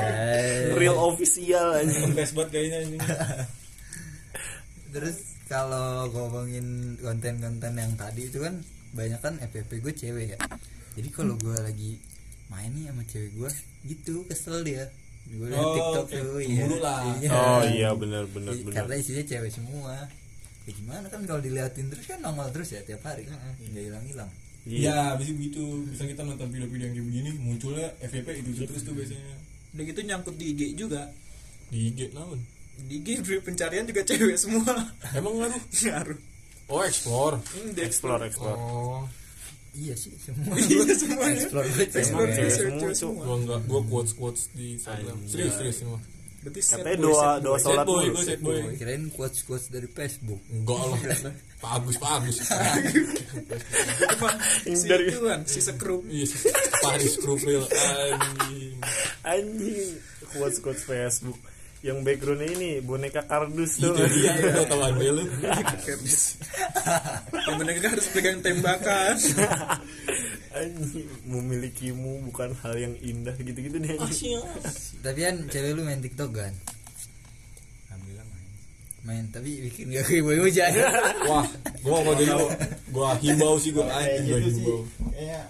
[0.80, 2.08] Real official anjir.
[2.16, 3.02] Best banget kayaknya anjing
[4.90, 8.62] Terus kalau ngomongin konten-konten yang tadi itu kan
[8.94, 10.38] banyak kan FPP gue cewek ya.
[10.98, 12.02] Jadi kalau gue lagi
[12.50, 13.50] main nih sama cewek gue
[13.86, 14.90] gitu kesel dia.
[15.30, 16.14] Gue liat Oh, TikTok oke.
[16.18, 17.02] tuh Cemburu lah.
[17.22, 17.30] Iya.
[17.30, 18.76] Oh iya benar benar Iya, benar.
[18.82, 19.96] Karena isinya cewek semua.
[20.66, 23.30] Ya gimana kan kalau diliatin terus kan nongol terus ya tiap hari.
[23.30, 24.30] Nggak hilang-hilang.
[24.68, 24.92] Iya.
[24.92, 28.92] Ya bisa begitu Bisa kita nonton video-video yang kayak begini Munculnya FVP itu terus tuh
[28.92, 29.34] biasanya
[29.72, 31.08] udah gitu nyangkut di IG juga
[31.72, 32.44] Di IG naon
[32.86, 34.72] di IG pencarian juga cewek semua
[35.12, 36.20] Emang ngaruh ngaruh
[36.70, 38.56] Oh explore Hmm, di Explore explore.
[38.56, 39.02] Oh
[39.70, 40.54] Iya sih semua.
[40.70, 42.52] Iya semuanya Explore gue Explore cewek.
[42.52, 45.18] Semua, semua Gua enggak Gua quotes quotes di Instagram.
[45.26, 46.00] Serius serius semua
[46.40, 48.64] Berarti katanya doa doa sholat boy, dulu sad boy.
[48.74, 51.00] Kirain quotes quotes dari Facebook Enggak lah.
[51.60, 52.38] Pak Agus, Pak Agus.
[54.64, 56.08] Si dari- itu kan, si sekrup.
[56.08, 56.48] Iya, sih.
[56.80, 58.80] Paris Krupil anjing.
[59.26, 59.90] anjing
[60.32, 61.36] quotes quotes Facebook
[61.80, 65.24] yang backgroundnya ini boneka kardus tuh Itu dia udah tahu aneh lu.
[67.32, 69.16] Yang mereka harus pegang tembakan.
[70.50, 74.42] anjing memilikimu bukan hal yang indah gitu-gitu deh anjing.
[75.00, 76.52] Tapi kan cewek lu main TikTok kan
[77.90, 78.50] alhamdulillah main
[79.06, 80.72] main tapi bikin gak kayak boy hujan
[81.30, 81.46] Wah,
[81.86, 82.34] gua mau jadi
[82.90, 84.80] gua himbau sih gua kayak anjing gua gitu himbau.
[85.14, 85.42] kayaknya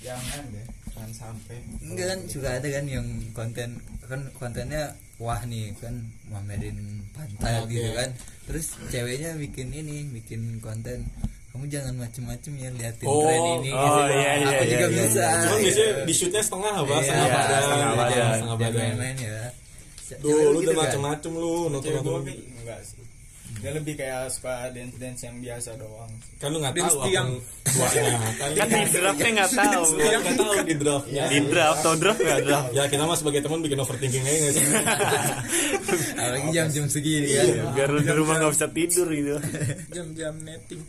[0.00, 3.06] jangan deh jangan sampai enggak kan suka ada kan yang
[3.36, 3.68] konten
[4.08, 4.82] kan kontennya
[5.20, 5.92] wah nih kan
[6.26, 7.76] mamerin pantai Oke.
[7.76, 8.08] gitu kan
[8.48, 11.04] terus ceweknya bikin ini bikin konten
[11.50, 14.00] kamu jangan macem-macem ya liatin Oh, tren ini oh, gitu.
[14.16, 15.40] iya, iya, aku iya, juga iya, bisa iya.
[15.42, 16.88] Cuman biasanya di shootnya setengah apa?
[16.88, 17.60] Iya, Setengah iya, badan.
[17.60, 18.30] setengah badan.
[18.30, 18.80] Setengah badan.
[18.80, 19.38] main-main ya
[20.10, 20.80] Duh, lu Cewek udah gitu kan?
[20.86, 22.22] macem-macem lu nonton nonton.
[22.26, 23.04] enggak sih
[23.50, 27.22] dia lebih kayak suka dance dance yang biasa doang Kan lu nggak tahu apa
[27.66, 28.02] buahnya.
[28.56, 31.06] Kan kan di draftnya nggak tahu Dia nggak tahu di draft.
[31.10, 34.54] di draft atau draft nggak draft Ya kita mah sebagai teman bikin overthinking aja nggak
[34.54, 34.64] sih?
[36.14, 39.36] apalagi jam-jam segini kan Iya, biar lu di rumah nggak bisa tidur gitu
[39.96, 40.80] Jam-jam netting.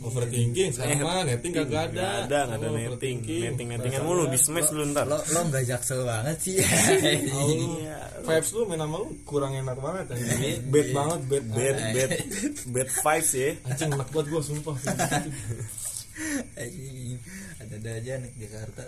[0.00, 2.24] Overthinking sekarang mah netting kagak nggak ada.
[2.24, 3.42] ada nggak ada Oh, netting overthinking.
[3.44, 6.64] netting nettingan mulu di smash lu ntar lo lo nggak jaksel banget sih lu,
[7.82, 7.98] Iya.
[8.22, 10.60] vibes lu main sama lu kurang enak banget anjing.
[10.66, 12.10] Bad banget, bad bad bad
[12.66, 14.76] bad vibes ya Anjing enak banget gua sumpah.
[16.54, 17.18] Anjing,
[17.58, 18.82] ada-ada aja anak Jakarta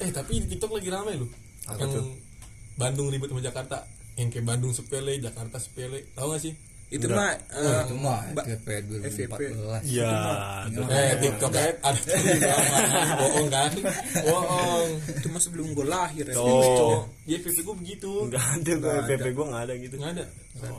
[0.00, 1.28] Eh tapi di TikTok lagi rame lu.
[1.66, 2.04] Apa yang tuh?
[2.74, 3.84] Bandung ribut sama Jakarta.
[4.16, 6.08] Yang kayak Bandung sepele, Jakarta sepele.
[6.10, 6.54] Tahu gak sih?
[6.90, 8.66] Itu mah eh, itu mah FVP
[9.30, 10.10] 2014 ya
[10.66, 12.02] Eh, TikTok kan ada
[12.42, 12.78] bawah.
[13.22, 13.70] bohong kan?
[14.20, 14.88] Bohong.
[15.08, 16.34] itu mah sebelum gue lahir ya.
[16.34, 17.06] Oh.
[17.24, 18.10] Iya, FVP gue begitu.
[18.26, 20.24] nggak ada gue FVP gue nggak ada gitu Nggak ada.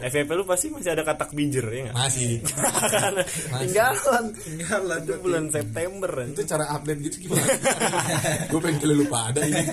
[0.04, 2.32] FVP lu pasti masih ada katak bijer ya nggak Masih.
[3.64, 7.46] tinggalan Tinggalan itu bulan September Itu cara update gitu gimana?
[8.52, 9.64] gue pengen lupa ada ini.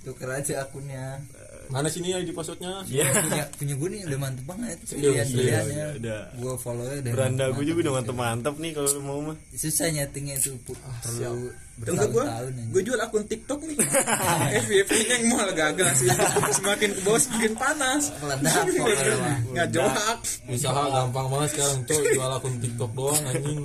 [0.00, 1.18] tuker aja akunnya
[1.68, 2.80] Mana sini ya di passwordnya?
[2.88, 3.12] Iya.
[3.12, 5.36] punya punya gue nih udah mantep banget lihat serius.
[5.36, 6.22] lihatnya Udah.
[6.32, 7.98] gue follow nya udah beranda gue juga udah gitu.
[8.00, 13.24] mantep-mantep nih kalau lu mau mah susah nyetingnya itu perlu gue, bertahun-tahun gue jual akun
[13.28, 13.78] TikTok nih.
[14.64, 16.08] FVP-nya yang malah gagal sih.
[16.56, 18.02] Semakin ke bawah semakin panas.
[18.18, 18.64] meledak.
[19.54, 20.18] Nggak joak.
[20.48, 23.60] Usaha gampang banget sekarang tuh jual akun TikTok doang anjing.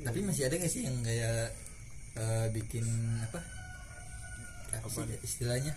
[0.00, 1.52] tapi masih ada gak sih yang kayak
[2.18, 2.82] eh, bikin
[3.28, 3.59] apa
[4.74, 5.72] apa sih istilahnya?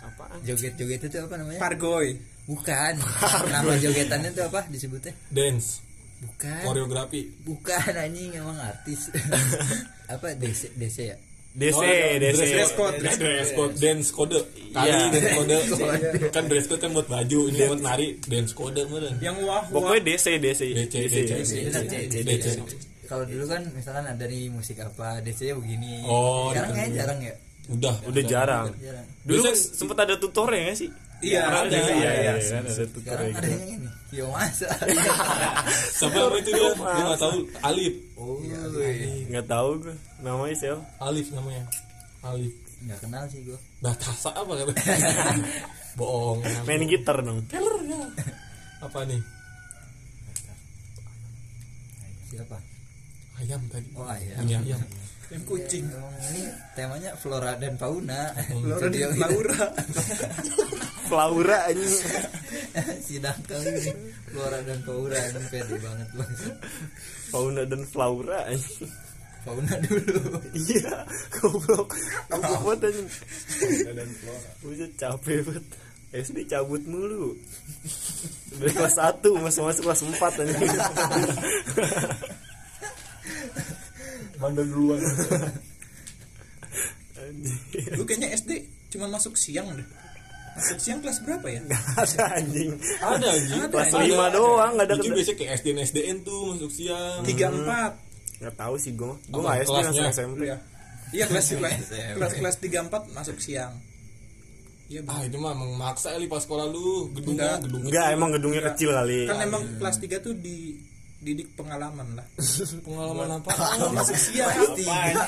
[0.00, 0.40] Apaan?
[0.44, 1.60] Joget-joget itu apa namanya?
[1.60, 2.16] Pargoy.
[2.48, 2.94] bukan.
[3.52, 5.12] Nama jogetannya itu apa disebutnya?
[5.30, 5.84] Dance,
[6.24, 6.62] bukan.
[6.66, 7.30] Koreografi.
[7.44, 9.12] bukan anjing emang artis.
[10.10, 11.16] Apa DC DC ya?
[11.54, 14.38] DC Oh, DC dress code, dress code, dance code.
[14.74, 15.14] Tadi Iya.
[15.46, 15.98] dance code.
[16.34, 19.14] Kan dress code kan buat baju, ini buat nari dance code meren.
[19.22, 19.62] Yang wah wah.
[19.70, 21.52] pokoknya DC DC DC, DC DC.
[22.10, 22.14] DC.
[22.26, 22.48] DC.
[23.10, 26.02] kalau dulu kan misalkan ada nih musik apa DC nya begini.
[26.06, 27.34] Oh, sekarang kayaknya jarang ya
[27.70, 32.10] Udah, udah jarang jarang dulu Biasanya- sempet ada tutornya nggak sih Iya, ada, ada, iya
[32.16, 32.40] iya ada.
[32.40, 34.66] kan ada tutornya ada yang ini Kio masa
[36.00, 36.72] Siapa nama itu dia?
[36.72, 37.36] Gue gak tahu.
[37.60, 37.94] Alif.
[38.16, 38.40] oh
[39.28, 41.62] nggak tahu gue namanya siapa Alif namanya.
[42.22, 42.52] Alif.
[42.80, 44.66] nggak kenal sih gue Batasa apa kan?
[46.00, 46.40] Bohong.
[46.64, 48.00] main gitar dong Keller ya.
[48.80, 49.20] Apa nih?
[52.26, 52.56] siapa
[53.36, 53.88] Ayam tadi.
[53.92, 54.80] oh ayam Ini ayam.
[55.30, 55.86] Yang kucing.
[55.86, 56.42] Emang ini
[56.74, 58.34] temanya flora dan fauna.
[58.50, 59.20] Laura di Studio ini.
[59.22, 59.62] Laura.
[61.10, 62.02] Laura anjing.
[63.06, 63.94] Si dangkal ini.
[64.30, 66.32] Flora dan fauna ini pede banget bang.
[67.30, 68.90] Fauna dan flora anjing.
[69.46, 70.18] Fauna dulu.
[70.50, 71.06] Iya
[71.38, 71.94] goblok.
[72.26, 73.08] Goblok banget anjing.
[74.66, 75.66] Udah capek banget.
[76.10, 77.38] SD cabut mulu.
[78.58, 80.58] Dari kelas 1 masuk masuk kelas 4 anjing
[84.40, 85.00] Bandel duluan.
[87.94, 88.50] Lu kayaknya SD
[88.90, 89.86] cuma masuk siang deh.
[90.50, 91.60] Masuk siang kelas berapa ya?
[91.94, 93.60] ada anjing Ada anjing.
[93.70, 94.02] kelas Ada.
[94.02, 97.20] 5 doang nggak ada Itu biasanya kayak SDN SDN tuh masuk siang.
[97.22, 97.92] Tiga empat.
[98.40, 100.16] nggak tahu sih gue gue nggak SD langsung kelasnya?
[100.16, 100.56] SMP Iya.
[101.10, 101.74] Iya kelas kelas
[102.16, 103.72] kelas kelas tiga empat masuk siang.
[104.88, 107.58] Iya Ah itu mah emang maksa kali pas sekolah lu gedungnya Enggak.
[107.62, 110.74] gedung Enggak emang gedungnya kecil kali Kan emang kelas tiga tuh di
[111.20, 112.26] didik pengalaman lah.
[112.86, 113.48] pengalaman apa?
[113.92, 114.48] Masuk siang.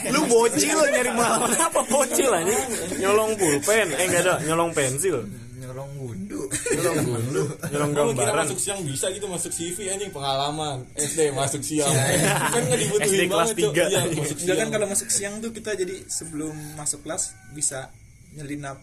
[0.09, 1.81] lu bocil nyari pengalaman apa?
[1.85, 3.89] Bocil anjing nyolong pulpen.
[3.93, 4.35] Eh enggak ada.
[4.49, 5.21] Nyolong pensil.
[5.63, 6.43] Nyolong wudhu
[6.75, 6.97] nyolong
[7.31, 8.45] lu nyolong Gua kira gambaran.
[8.51, 9.27] masuk siang bisa gitu?
[9.31, 10.83] Masuk CV anjing pengalaman.
[10.99, 11.93] SD masuk siang.
[11.93, 13.85] Kan nggak dibutuhin SD kelas tiga.
[13.93, 17.93] iya kan kalau masuk siang tuh kita jadi sebelum masuk kelas bisa
[18.33, 18.81] nyelinap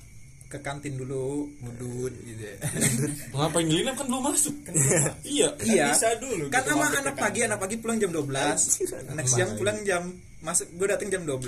[0.50, 1.46] ke kantin dulu.
[1.60, 2.58] mudut gitu ya.
[3.38, 4.56] ngapain nyelinap kan belum masuk
[5.30, 5.94] iya iya.
[5.94, 8.26] bisa dulu Kan gitu, sama ke anak pagi, anak pagi pulang jam 12.
[9.08, 10.10] anak siang pulang jam
[10.40, 11.46] masuk gue datang jam 12.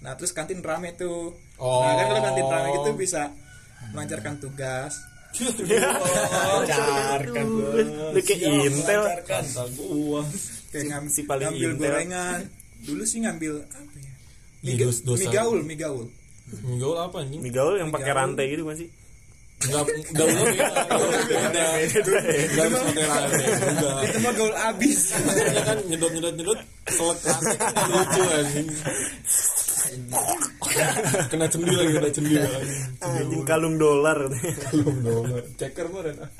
[0.00, 1.32] Nah, terus kantin rame tuh.
[1.56, 3.32] Nah, kan kalau kantin rame gitu bisa
[3.90, 4.92] melancarkan tugas.
[6.14, 7.46] Lancarkan
[8.12, 10.22] lu kayak intel kata gua
[10.68, 11.80] Kayak ngam- si paling ngambil intel.
[11.80, 12.40] gorengan.
[12.82, 14.12] Dulu sih ngambil apa ya?
[14.64, 16.06] Iya, mie gaul, mie gaul.
[16.44, 18.88] Mie gaul apa anjing mie gaul yang pakai rantai gitu masih
[19.64, 20.44] Enggak, udah udah
[21.24, 21.64] beda.
[21.88, 23.90] Enggak harus pakai rantai juga.
[24.04, 25.00] Itu mah gaul abis.
[25.64, 26.58] Kan nyedot nyedot nyedot
[26.92, 28.68] selek rantai kan lucu anjing.
[31.32, 32.42] Kena cendil lagi, kena cendil
[33.00, 34.18] anjing kalung dolar
[34.74, 35.24] Belum dong.
[35.56, 36.16] Ceker kemarin.
[36.20, 36.30] ah.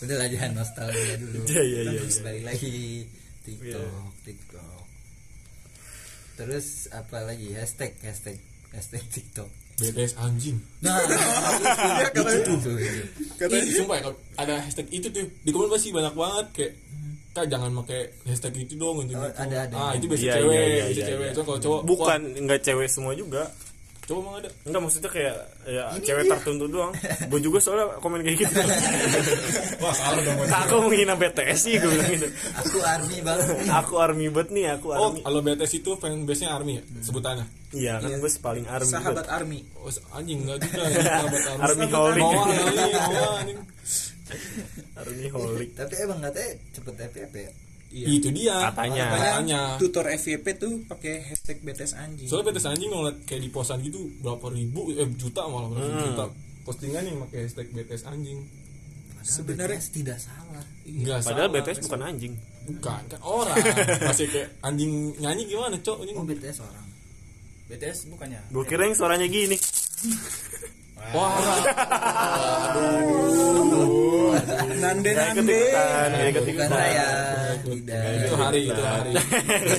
[0.00, 2.20] udah lah jangan nostalgia dulu Iya, iya, iya, iya.
[2.24, 3.04] balik lagi
[3.44, 3.92] TikTok
[4.24, 4.80] TikTok
[6.40, 8.40] terus apa lagi hashtag hashtag
[8.70, 10.60] hashtag TikTok BTS anjing.
[10.84, 10.92] nah
[12.12, 13.02] itu tuh tuh, itu.
[13.48, 16.72] Ih, sumpah ya, kalau ada hashtag itu tuh di komen pasti banyak banget kayak
[17.30, 19.74] kak jangan pakai hashtag itu dong gitu, Oh, ada, ada.
[19.78, 21.32] ah itu biasa Iya, cewek iya, iya, biasa iya, cewek iya.
[21.32, 23.42] so kalau cowok bukan nggak cewek semua juga
[24.10, 26.90] cowok emang ada Enggak maksudnya kayak ya cewek tertentu doang.
[27.30, 28.52] Gue juga soalnya komen kayak gitu.
[29.82, 32.26] wah salah dong Kak, aku menghina BTS sih gue bilang gitu.
[32.52, 35.20] aku army banget nih Aku army banget nih, aku oh army.
[35.22, 38.90] kalau BTS itu fanbase nya army ya sebutannya Iya kan gue paling army.
[38.90, 39.30] Sahabat banget.
[39.30, 39.58] army.
[39.78, 42.24] oh anjing enggak juga anjing, sahabat army Army
[43.38, 43.60] anjing
[44.94, 45.70] Army holic.
[45.74, 47.52] tapi emang katanya cepet FYP ya
[47.90, 48.06] Iya.
[48.08, 49.04] itu dia Katanya.
[49.10, 52.24] katanya Tutor FYP tuh pakai hashtag BTS anjing.
[52.24, 56.04] soalnya BTS anjing ngeliat kayak di posan gitu berapa ribu eh juta malah berapa Hmm.
[56.06, 56.24] juta
[56.62, 58.38] postingan yang pakai hashtag BTS anjing
[59.20, 61.56] Sebenarnya BTS tidak salah Enggak Padahal salah.
[61.60, 62.34] BTS bukan anjing.
[62.62, 63.56] bukan kan orang
[64.08, 66.86] masih kayak anjing nyanyi gimana cok oh BTS orang
[67.66, 69.58] BTS bukannya Gue kira yang suaranya gini.
[71.14, 71.30] wah.
[74.80, 75.60] Nande ikut nande.
[76.32, 77.08] ikut bukan saya
[77.60, 78.04] tidak.
[78.24, 79.12] itu hari itu hari.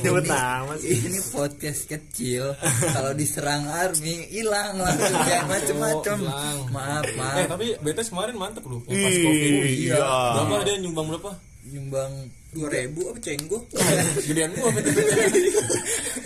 [0.02, 0.98] Cepet amat sih.
[1.02, 2.44] ini podcast kecil.
[2.94, 6.18] Kalau diserang army hilang langsung jangan macem-macem.
[6.22, 6.58] hilang.
[6.70, 7.46] maaf eh maaf.
[7.50, 9.52] tapi BTS kemarin mantep loh yang pas covid.
[9.66, 9.98] Iya.
[10.38, 11.32] berapa dia nyumbang berapa?
[11.72, 12.12] Nyumbang
[12.52, 13.64] Dua ribu apa cenggo?
[14.28, 14.92] gedean gua apa tuh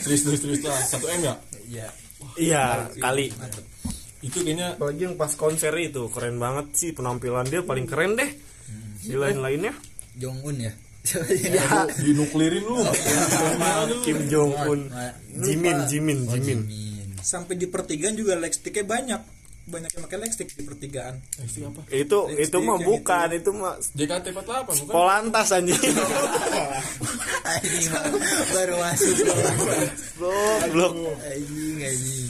[0.01, 0.81] serius serius serius lah.
[0.81, 1.35] Satu m ya?
[1.69, 1.87] Ya
[2.35, 3.29] Iya, kali.
[4.19, 8.31] Itu kayaknya Apalagi yang pas konser itu keren banget sih penampilan dia paling keren deh.
[9.01, 9.73] Di lain-lainnya
[10.15, 10.73] Jong Un ya
[11.05, 11.85] Ya.
[12.01, 12.81] dinuklirin lu
[14.07, 14.81] Kim Jong Un,
[15.37, 15.85] Jimin, lupa.
[15.85, 16.59] Jimin, Oh, Jimin.
[17.21, 19.21] Sampai di pertigaan juga lightsticknya banyak.
[19.65, 21.21] Banyak yang pakai lightstick di pertigaan.
[21.37, 25.77] Eh, itu apa Itu itu mah bukan, itu mah JKT 48 bukan Polantas anjing.
[27.45, 27.85] Anjing,
[28.51, 29.15] baru masuk
[30.17, 30.93] Blok, blok.
[31.21, 32.29] anjing anjing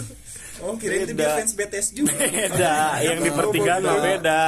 [0.63, 2.15] Oh, kira itu dia fans BTS juga.
[2.15, 4.45] Beda, yang di pertigaan mah beda.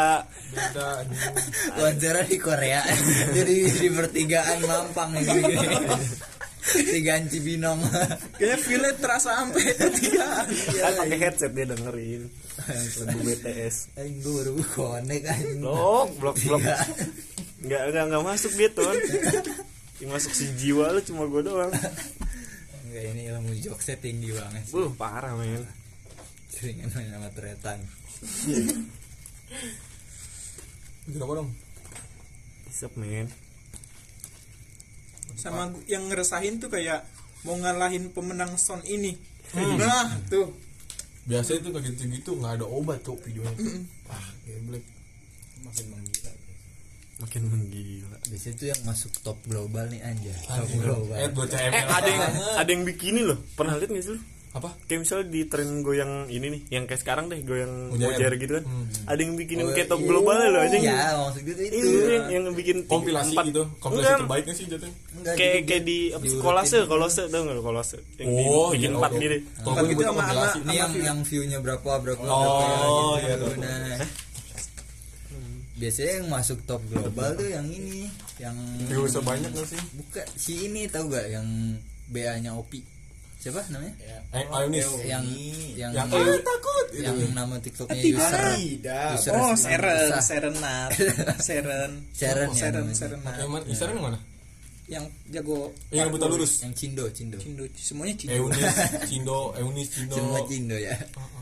[1.78, 2.82] beda di Korea
[3.36, 5.39] jadi di pertigaan Mampang gitu
[6.67, 7.80] Tigaan Cibinong
[8.36, 10.46] Kayaknya feel terasa sampai pertigaan.
[10.52, 12.28] Kan pakai headset dia dengerin.
[13.08, 13.76] Lagu BTS.
[13.96, 16.60] Anjing gue baru konek anjing Blok, blok, blok.
[16.60, 16.78] Iya.
[17.63, 18.91] Enggak enggak enggak masuk dia tuh.
[20.04, 21.72] Yang masuk si jiwa lu cuma gue doang.
[22.84, 25.63] Enggak ini ilmu jokesnya tinggi banget sih Uh, parah men.
[26.47, 27.79] Seringan main sama tretan
[31.07, 31.49] Kenapa dong?
[32.67, 33.31] Isep men.
[35.39, 37.07] Sama yang ngeresahin tuh kayak
[37.47, 39.15] mau ngalahin pemenang son ini.
[39.55, 40.51] Nah, tuh.
[41.27, 43.88] Biasanya itu kayak gitu-gitu nggak ada obat cok videonya.
[44.07, 44.83] Wah, geblek.
[45.57, 46.31] makin menggila
[47.17, 48.17] Makin menggila.
[48.29, 51.31] Biasanya tuh yang masuk top global nih anjay Top global Eh.
[51.71, 52.23] Eh, ada yang
[52.62, 53.39] ada yang bikini loh.
[53.55, 54.21] Pernah lihat gak sih lu?
[54.58, 54.70] Apa?
[54.84, 58.08] Kayak misalnya di tren goyang ini nih, yang kayak sekarang deh, goyang Mojair.
[58.12, 58.63] mojair gitu kan.
[58.63, 58.86] Hmm.
[59.06, 60.08] Ada yang bikinin Oh, kayak top iya.
[60.08, 60.84] global loh anjing.
[60.84, 63.63] Ya maksud gue tuh itu Ini yang, yang bikin Kompilasi empat- gitu.
[63.78, 64.96] Kompilasi Enggak, terbaiknya sih jatuhnya.
[65.13, 66.88] Enggak, kayak jadi kayak di apa kolase gitu.
[66.88, 69.20] kolase tau nggak kolase yang di- Oh, bikin iya, empat oke.
[69.20, 70.26] gitu Kalau gitu sama-.
[70.58, 72.88] Ini yang yang view-nya berapa berapa Oh, berapa
[73.20, 73.46] iya, gitu.
[73.48, 73.62] tahu.
[73.62, 73.98] Nah,
[75.78, 79.82] biasanya yang masuk top global tuh yang ini yang Views banyak gak sih?
[79.93, 81.46] buka si ini tahu gak yang
[82.08, 82.82] BA nya Opi
[83.38, 84.88] siapa namanya ya Eh, Ionis.
[85.06, 85.23] yang
[85.78, 86.86] yang Yang yang, takut.
[86.93, 88.17] yang nama tiktoknya Tidak.
[88.19, 90.10] user tidak user Oh, Seren.
[90.19, 90.89] Serenat.
[91.47, 91.91] Seren.
[92.12, 92.86] Seren Oh, ya Seren.
[92.91, 93.36] Serenat.
[93.38, 93.63] Yang mana?
[93.69, 94.19] Isaran yang mana?
[94.88, 96.54] Yang jago Yang buta lurus.
[96.62, 98.34] yang Cindo Cindo Cindo, semuanya Cindo.
[98.34, 98.63] Eunis,
[99.12, 100.15] Cindo, Eunis, Cindo.
[100.15, 100.95] semua Cindo ya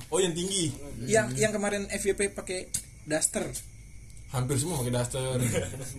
[0.10, 0.74] Oh, yang tinggi.
[1.02, 2.70] Yang yang kemarin FYP pakai
[3.04, 3.46] daster.
[4.26, 5.38] hampir semua pakai daster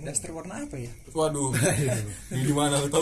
[0.04, 1.56] daster warna apa ya waduh
[2.28, 3.00] ini di mana lu tau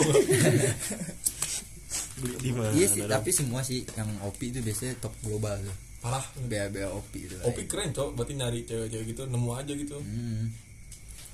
[2.17, 5.75] gak di mana iya sih tapi semua sih yang OP itu biasanya top global tuh
[5.99, 9.97] parah BA BA OP itu Opi keren cok berarti nyari cewek-cewek gitu nemu aja gitu
[9.97, 10.53] Hmm.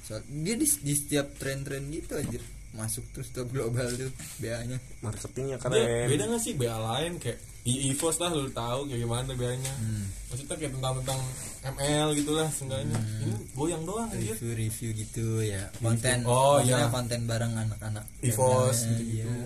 [0.02, 2.42] So, dia di, di setiap tren-tren gitu anjir
[2.72, 4.80] masuk terus top global tuh BA-nya.
[5.00, 9.00] marketingnya dia keren beda gak sih BA lain kayak i EVOS lah lu tahu kayak
[9.02, 10.08] gimana BA-nya Hmm.
[10.28, 11.20] maksudnya kayak tentang tentang
[11.62, 15.68] ML gitulah seenggaknya ini goyang doang anjir Review-review gitu ya.
[15.78, 16.90] Konten Oh, maksudnya iya.
[16.90, 18.06] konten bareng anak-anak.
[18.24, 19.30] EVOS Channel, gitu-gitu.
[19.30, 19.46] iya.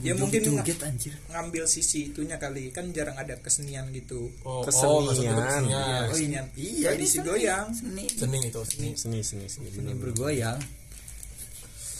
[0.00, 1.12] Ya, Gua mungkin joget anjir.
[1.28, 2.72] ngambil sisi itunya kali.
[2.72, 4.32] Kan jarang ada kesenian gitu.
[4.42, 4.88] Oh, Kesenian.
[4.90, 5.62] oh maksudnya kesenian.
[5.68, 6.46] Iya, kesenian.
[6.56, 7.28] Iya, tradisi ini seni.
[7.28, 7.66] goyang.
[7.76, 8.04] Seni.
[8.08, 8.88] seni itu seni.
[8.96, 9.68] Seni seni seni.
[9.68, 10.58] Seni bergoyang.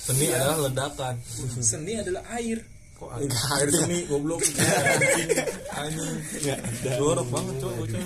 [0.05, 1.15] seni adalah ledakan.
[1.71, 2.59] Seni adalah air.
[2.95, 4.41] Kok ada air seni goblok.
[5.81, 6.17] Anjing.
[6.41, 8.01] Anjing jorok banget cok bocah.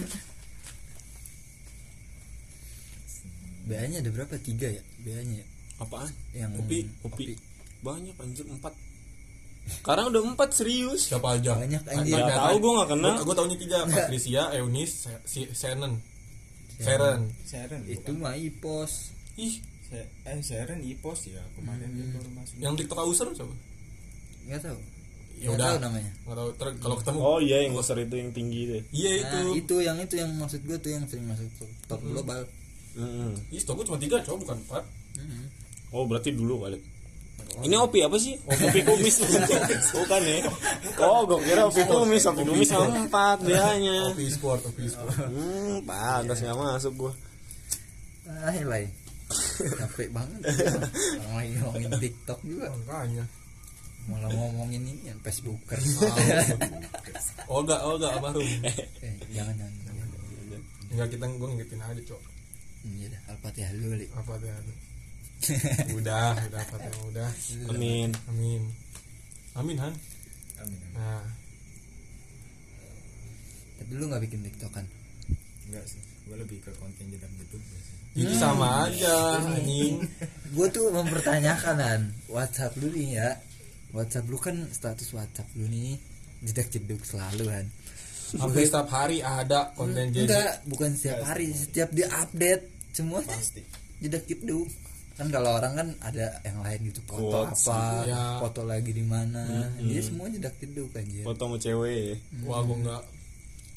[3.69, 4.35] BA-nya ada berapa?
[4.41, 4.83] Tiga ya?
[5.05, 5.47] BA-nya ya?
[5.79, 6.11] apaan?
[6.35, 7.25] Yang Kopi, kopi.
[7.85, 8.45] Banyak anjir.
[8.49, 8.75] Empat
[9.71, 11.01] sekarang udah empat serius.
[11.07, 11.53] Siapa aja?
[11.55, 12.11] Banyak, anjing.
[12.11, 13.13] kan- Nggak tahu, gua nggak kenal.
[13.13, 13.79] Gua- gua taunya tiga.
[13.85, 15.93] Patricia Eunice si Senen
[16.77, 17.29] Seren.
[17.43, 19.11] Sharon Itu mah ipos.
[19.37, 19.59] ih.
[19.85, 22.55] Se- eh Sharon ipos ya kemarin dia baru masuk.
[22.57, 23.55] Yang TikTok user siapa?
[24.45, 24.81] Enggak tahu.
[25.39, 25.71] ya udah.
[25.71, 26.13] tahu namanya.
[26.21, 26.51] nggak tahu.
[26.53, 27.19] Ter- kalau ketemu.
[27.21, 29.77] Oh iya yang besar itu yang tinggi deh iya itu Nah, itu.
[29.79, 32.43] yang itu yang maksud gue tuh yang sering masuk top, top global.
[33.49, 34.85] ih stok gua cuma tiga cowok bukan empat.
[35.89, 36.79] Oh berarti dulu kali
[37.65, 38.35] ini opi apa sih?
[38.47, 39.17] Oh, opi kumis
[39.95, 40.39] bukan ya?
[41.03, 44.15] Oh, gue kira opi kumis, opi kumis sama empat biasanya.
[44.15, 47.13] Opi sport Opi sport Hmm, pantas nggak masuk gue.
[48.29, 48.91] Ah, lain.
[49.59, 50.41] Capek banget.
[51.21, 52.67] Orang lagi ngomongin TikTok juga.
[52.73, 53.25] makanya
[54.09, 55.77] Malah ngomongin ini yang Facebooker.
[57.53, 58.77] Olga Olga almarhum eh,
[59.33, 59.89] jangan jangan.
[60.89, 62.23] Enggak kita gua ngingetin aja cok
[62.89, 64.49] Iya dah, Al-Fatihah dulu, apa tuh
[65.99, 67.31] udah udah tuh udah.
[67.71, 68.11] Amin.
[68.29, 68.63] amin.
[69.55, 69.95] Amin han.
[70.63, 70.93] Amin, amin.
[70.95, 71.27] nah.
[73.79, 74.87] Tapi lu gak bikin TikTok kan?
[75.69, 76.01] enggak sih.
[76.25, 80.03] Gue lebih ke konten jedam jeduk biasanya itu sama aja anjing.
[80.57, 83.31] Gue tuh mempertanyakan kan, WhatsApp lu nih ya.
[83.95, 85.97] WhatsApp lu kan status WhatsApp lu nih
[86.43, 87.67] jedak jeduk selalu kan.
[88.37, 92.65] hampir setiap hari ada konten jadi Enggak, bukan setiap hari, setiap dia update.
[92.93, 93.63] Semua pasti.
[94.03, 94.69] jedak jeduk.
[95.19, 98.23] Kan kalau orang kan ada yang lain gitu foto Quotes, apa, iya.
[98.39, 99.67] foto lagi di mana.
[99.83, 101.27] Dia semua jedak jeduk aja.
[101.27, 102.23] Foto sama cewek.
[102.47, 103.03] wah gua enggak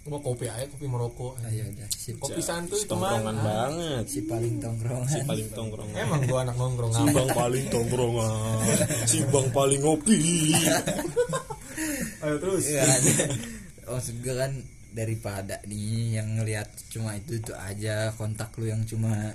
[0.01, 4.03] gua kopi aja kopi merokok Ayo udah, si, kopi santuy Tongkrongan teman banget.
[4.05, 5.09] si paling tongkrongan.
[5.09, 5.97] Si paling tongkrongan.
[5.97, 8.57] emang gua anak nongkrong Si bang paling tongkrongan.
[9.09, 10.19] Si bang paling ngopi.
[12.25, 13.01] ayo terus Iya kan?
[13.97, 14.53] Maksud gue kan
[14.91, 19.33] daripada nih yang ngelihat cuma itu itu aja kontak lu yang cuma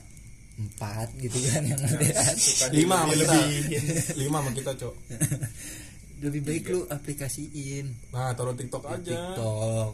[0.57, 2.37] empat gitu kan yang ngeliat
[2.73, 3.37] lima kita
[4.17, 4.95] lima sama kita cok.
[6.25, 8.13] Lebih baik lu aplikasiin.
[8.17, 9.37] Nah taruh tiktok di aja.
[9.37, 9.91] TikTok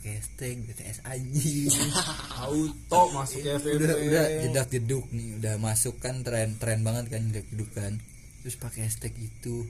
[0.00, 1.70] pakai hashtag BTS anjing.
[2.42, 7.22] Auto masuk ya udah udah jedak jeduk nih udah masuk kan tren tren banget kan
[7.30, 8.00] jedak jeduk kan.
[8.40, 9.68] Terus pakai hashtag itu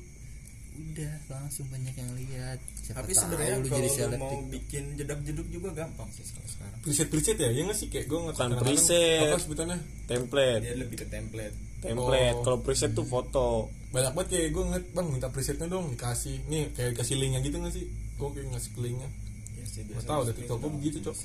[0.81, 4.49] udah langsung banyak yang lihat siapa tapi sebenarnya lu kalau jadi mau TikTok.
[4.51, 8.07] bikin jedak jeduk juga gampang sih kalau sekarang preset preset ya ya nggak sih kayak
[8.09, 9.21] gue nggak Bukan preset.
[9.29, 10.63] apa sebutannya Template.
[10.63, 12.37] dia lebih ke template Template.
[12.37, 12.45] Oh.
[12.45, 13.73] Kalau preset tuh foto.
[13.89, 17.57] banyak banget kayak gue ngeliat bang minta presetnya dong dikasih nih kayak kasih linknya gitu
[17.57, 19.09] nggak sih gue kayak ngasih linknya
[19.57, 21.17] ya sih nggak biasa tahu ada masukin tiktok gue begitu cok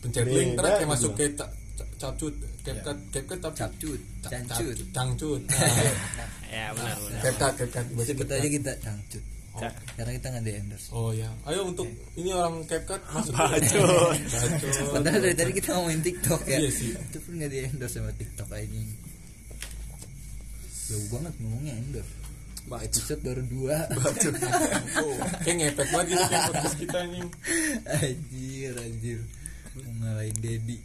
[0.00, 1.32] pencet link terus kayak masuk kayak
[1.76, 5.42] capcut capcut capcut tapi capcut ca- cancut ca- cangcut
[6.46, 7.20] Ya benar benar.
[7.34, 8.38] capcut capcut sebut CapCut.
[8.38, 9.24] aja kita cangcut
[9.96, 10.92] karena kita nggak di endorse.
[10.92, 11.32] Oh ya.
[11.48, 14.12] Ayo untuk ini orang CapCut masuk Bacot.
[14.12, 14.88] bacot.
[14.92, 16.60] Padahal dari tadi kita ngomongin TikTok ya.
[16.60, 16.92] Iya sih.
[16.92, 18.68] itu pun nggak di endorse sama TikTok aja
[20.86, 22.12] jauh banget ngomongnya endorse.
[22.68, 23.76] Episode baru dua.
[25.46, 27.24] Kayak ngepek banget gitu kayak podcast kita nih
[27.88, 29.18] anjir anjir.
[29.76, 30.76] Ngalahin Dedi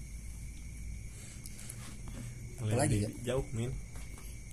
[2.61, 3.09] Apalagi ya?
[3.33, 3.71] Jauh, Min.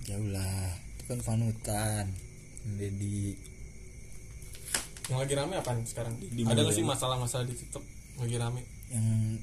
[0.07, 2.05] jauh lah itu kan panutan
[2.79, 3.37] Dedi
[5.09, 6.13] yang lagi rame apa sekarang?
[6.21, 7.81] Di ada nggak sih masalah-masalah di TikTok
[8.21, 8.61] lagi rame?
[8.93, 9.41] Yang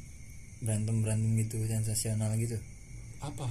[0.62, 2.54] berantem berantem gitu sensasional gitu.
[3.18, 3.50] Apa?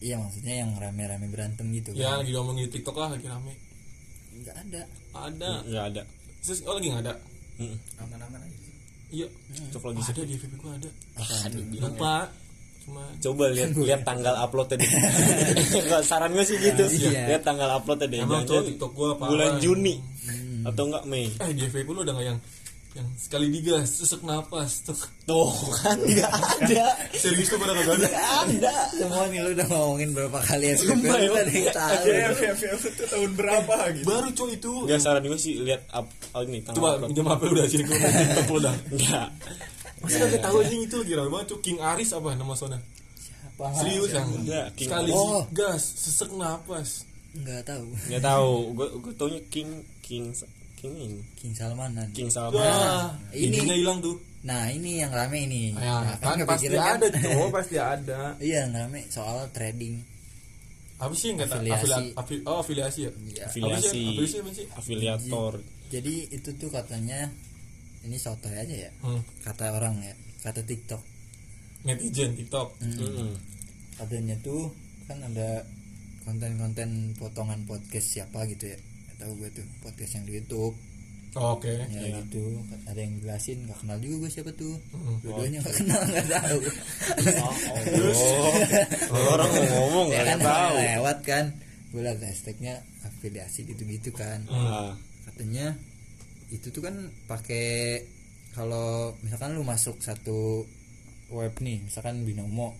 [0.00, 2.24] Iya maksudnya yang rame-rame berantem gitu ya kan.
[2.24, 3.52] lagi ngomongin di TikTok lah lagi rame.
[4.32, 4.82] Nggak ada.
[5.12, 5.52] Ada.
[5.68, 6.02] Enggak ada.
[6.40, 7.14] Terus, oh lagi nggak ada?
[8.00, 8.74] Aman-aman aja sih.
[9.12, 9.28] Iya.
[9.76, 10.00] Cok lagi.
[10.08, 10.90] Ada di FB gua ada.
[11.84, 12.14] Lupa
[12.82, 14.86] cuma Coba lihat lihat tanggal upload tadi.
[15.82, 16.84] Enggak saran gue sih gitu.
[17.08, 17.30] Iya.
[17.30, 18.18] Lihat tanggal upload tadi.
[18.18, 19.30] Emang tuh TikTok gua parah.
[19.30, 20.62] bulan Juni Hmm.
[20.64, 21.26] atau enggak Mei.
[21.34, 22.38] eh FB lu udah nggak yang
[22.92, 26.92] yang sekali digas sesek napas tuh tuh kan nggak ada
[27.24, 28.22] serius tuh pada kagak ada nggak
[28.52, 31.58] ada semua nih lu udah ngomongin berapa kali ya lu Sumpah, tadi ya.
[31.58, 32.04] yang tahu
[32.36, 36.42] FFF itu tahun berapa gitu baru cuy itu Enggak saran gue sih lihat up oh
[36.44, 38.60] ini tanggal coba pinjam HP udah sini gue TikTok lu
[40.02, 40.10] Enggak.
[40.10, 42.78] masih kagak tahu aja itu lagi rame banget cuy King Aris apa nama sona
[43.16, 43.64] Siapa?
[43.74, 45.42] serius yang Enggak, King sekali Oh.
[45.50, 48.52] gas sesek napas nggak tahu Enggak tahu.
[48.72, 50.24] Gue gue taunya King King
[50.74, 51.20] King ini.
[51.34, 52.58] King Salmanan King Salman.
[52.58, 57.06] wah ini- hilang tuh nah ini yang rame ini ya, Nah, kan pasti kepikiran ada
[57.08, 60.02] tuh pasti ada iya yang rame soal trading
[60.98, 61.78] apa sih yang kata Afiliasi.
[61.78, 63.44] afiliasi afi- oh afiliasi ya Iya.
[63.44, 63.70] Afiliasi.
[63.70, 64.02] Apa sih?
[64.04, 64.66] Afiliasi apa sih?
[64.72, 65.52] Afiliator.
[65.88, 67.30] jadi itu tuh katanya
[68.02, 68.90] ini soto aja ya?
[69.02, 69.22] Hmm.
[69.46, 71.02] kata orang ya kata TikTok.
[71.86, 72.78] Netizen TikTok.
[72.82, 73.34] Mm-mm.
[73.98, 74.72] katanya tuh
[75.06, 75.62] kan ada
[76.26, 78.78] konten-konten potongan podcast siapa gitu ya?
[79.18, 80.74] Tahu gue tuh podcast yang di YouTube.
[81.32, 81.70] Oh, oke.
[81.88, 82.60] Ya gitu.
[82.84, 84.76] Ada yang jelasin nggak kenal juga gue siapa tuh.
[84.92, 85.16] Hmm.
[85.22, 86.60] dua-duanya nggak kenal nggak tahu.
[89.12, 90.74] Oh, orang mau ngomong ya kan enggak tahu.
[90.76, 91.44] lewat kan.
[91.92, 92.74] Gue liat hashtagnya
[93.06, 94.44] afiliasi gitu-gitu kan.
[94.50, 94.96] Ah,
[95.30, 95.76] katanya
[96.52, 96.94] itu tuh kan
[97.24, 98.04] pakai
[98.52, 100.68] kalau misalkan lu masuk satu
[101.32, 102.76] web nih misalkan binomo.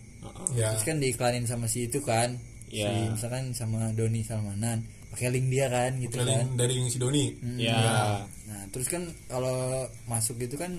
[0.55, 0.77] Ya.
[0.77, 2.37] Terus kan diiklanin sama si itu kan
[2.69, 2.89] si Ya.
[3.09, 4.81] misalkan sama Doni Salmanan
[5.13, 6.57] pakai link dia kan gitu kan.
[6.57, 7.33] dari yang si Doni.
[7.61, 8.25] Ya.
[8.49, 10.73] nah terus kan kalau masuk gitu kan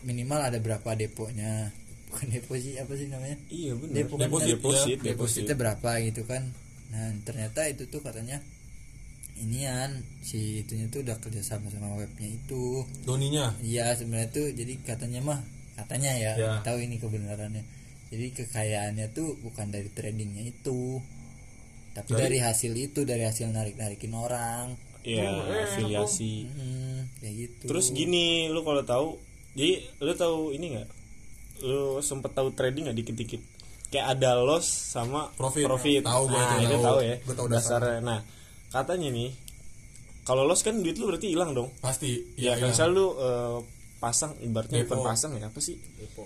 [0.00, 1.72] minimal ada berapa deponya?
[2.08, 3.36] Bukan depo sih apa sih namanya?
[3.48, 3.94] Iya benar.
[4.00, 5.08] Depo kan, Deposit, deposit, deposit.
[5.44, 6.42] depositnya berapa gitu kan?
[6.90, 8.40] Nah ternyata itu tuh katanya
[9.40, 14.72] inian si itunya tuh udah kerja sama sama webnya itu Doninya iya sebenarnya tuh jadi
[14.84, 15.40] katanya mah
[15.74, 16.52] katanya ya Ya.
[16.60, 17.64] tahu ini kebenarannya
[18.10, 21.00] jadi kekayaannya tuh bukan dari tradingnya itu
[21.90, 22.22] tapi Dari?
[22.22, 26.44] dari, hasil itu dari hasil narik narikin orang Iya, Oh, eh, afiliasi.
[26.44, 29.16] hmm, kayak gitu Terus gini, lu kalau tahu,
[29.56, 30.88] jadi lu tahu ini nggak?
[31.64, 33.40] Lu sempet tahu trading nggak dikit-dikit?
[33.88, 35.64] Kayak ada loss sama Profit.
[35.64, 36.04] profit.
[36.04, 36.98] Tahu nah, itu, itu tahu.
[37.00, 37.16] ya.
[37.16, 37.98] Gua tahu dasarnya.
[38.04, 38.20] Nah,
[38.70, 39.30] katanya nih,
[40.22, 41.68] kalau loss kan duit lu berarti hilang dong.
[41.78, 43.58] pasti Ya, iya kan misal lu eh,
[43.98, 44.96] pasang ibaratnya Depo.
[44.96, 45.76] bukan pasang ya apa sih?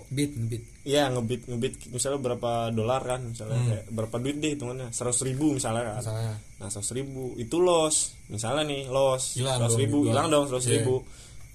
[0.07, 3.67] bit bit Iya ngebit ngebit misalnya berapa dolar kan misalnya Hmm.
[3.67, 7.95] kayak berapa duit deh hitungannya seratus ribu misalnya kan misalnya nah seratus ribu itu loss
[8.27, 10.73] misalnya nih loss Hilang seratus ribu hilang dong seratus Iya.
[10.79, 10.95] ribu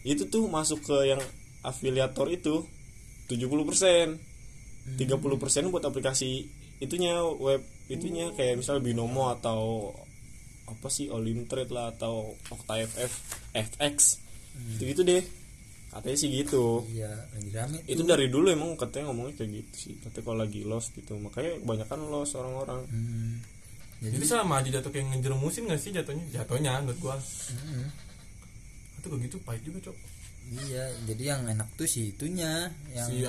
[0.02, 1.20] itu tuh masuk ke yang
[1.62, 2.64] afiliator itu
[3.26, 4.06] 70% persen
[4.96, 6.44] tiga puluh persen buat aplikasi
[6.78, 9.92] itunya web itunya kayak misalnya binomo atau
[10.70, 13.12] apa sih all in trade lah atau Okta FF
[13.50, 13.96] FX
[14.76, 15.22] gitu gitu deh.
[15.90, 16.86] Katanya sih gitu.
[16.86, 19.94] Iya lagi rame itu dari dulu emang katanya ngomongnya kayak gitu sih.
[19.98, 22.82] Katanya kalau lagi lost gitu makanya kebanyakan lost orang-orang.
[22.86, 23.34] Hmm.
[24.00, 26.24] jadi jadi sama aja jatuh kayak ngejerumusin gak sih jatuhnya?
[26.32, 27.16] Jatuhnya menurut gua.
[27.20, 27.84] Hmm,
[28.96, 29.96] itu begitu pahit juga cok.
[30.50, 33.26] Iya jadi yang enak tuh si itunya yang si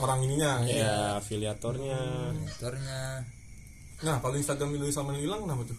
[0.00, 0.64] orang ininya.
[0.66, 2.00] Ya afiliatornya.
[2.34, 3.22] Motornya
[4.02, 5.78] nah kalau Instagram itu sama hilang kenapa tuh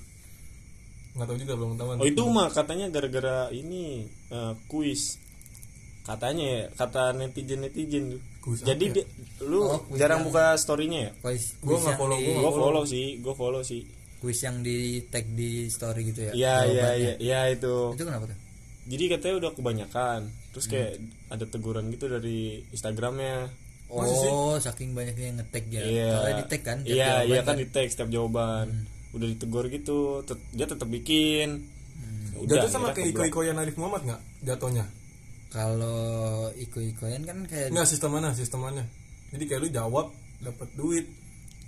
[1.14, 5.22] nggak tahu juga belum tahu oh itu mah katanya gara-gara ini eh, kuis.
[6.04, 8.94] Katanya ya kata netizen netizen tuh Kuis jadi ya?
[8.94, 9.08] dia-
[9.42, 11.12] lu Oh, jarang yang- buka storynya ya?
[11.18, 12.84] Kuis Gua kuis nggak follow, di- gua gue follow.
[12.84, 13.82] sih gue follow sih.
[14.20, 17.92] Kuis yang di tag di story gitu ya iya iya iya iya itu.
[17.92, 18.36] Itu kenapa tuh?
[18.84, 20.20] Jadi katanya udah kebanyakan.
[20.52, 20.92] Terus kayak
[21.30, 23.48] ada teguran gitu dari instagramnya.
[23.94, 24.28] Sih?
[24.28, 26.10] oh saking banyaknya yang ngetag ya Iya.
[26.12, 28.90] Soalnya di tag kan Iya, iya kan di tag setiap jawaban.
[29.14, 31.70] Udah ditegur gitu, tet- dia tetap bikin.
[32.44, 34.84] jatuh sama kayak iko-ikoyan Arif Muhammad nggak jatuhnya?
[35.48, 38.34] Kalau iko-ikoyan kan kayak nggak sistem mana?
[38.34, 38.84] Sistem mana?
[39.30, 40.10] Jadi kayak lu jawab
[40.42, 41.06] dapat duit.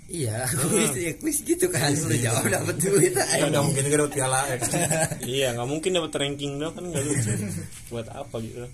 [0.05, 1.89] Iya kuis ya kuis gitu kan.
[1.93, 3.45] Lu jawab dapat duit ya aja.
[3.49, 4.55] nggak mungkin dapat piala ya.
[4.57, 4.69] Kan
[5.37, 7.31] Iya, nggak mungkin dapat ranking dong kan nggak lucu.
[7.89, 8.65] Buat apa gitu?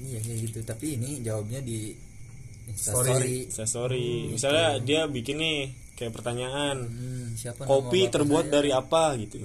[0.00, 0.58] iya kayak gitu.
[0.64, 1.92] Tapi ini jawabnya di
[2.64, 2.72] Story.
[2.72, 4.08] instastory Saya sorry.
[4.32, 5.58] Misalnya dia bikin nih
[5.94, 8.52] kayak pertanyaan, hmm, siapa nama kopi terbuat saya?
[8.52, 9.38] dari apa gitu.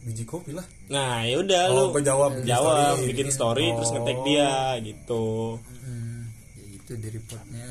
[0.00, 3.06] biji kopi lah Nah, ya udah Oh, lu jawab jawab, story.
[3.06, 3.94] bikin story terus Oh.
[3.94, 5.26] ngetek dia gitu.
[5.60, 6.20] hmm,
[6.56, 7.70] ya itu di reportnya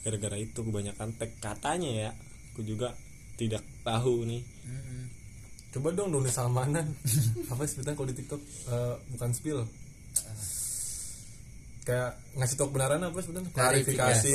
[0.00, 2.10] Gara-gara itu kebanyakan tag katanya ya.
[2.50, 2.94] Aku juga
[3.34, 4.42] tidak tahu nih.
[4.62, 5.04] hmm.
[5.72, 6.86] coba dong Doni Salmanan
[7.50, 9.64] apa sebutan kalau di TikTok Eh, bukan spill
[11.82, 14.34] kayak ngasih tau kebenaran apa sebutan klarifikasi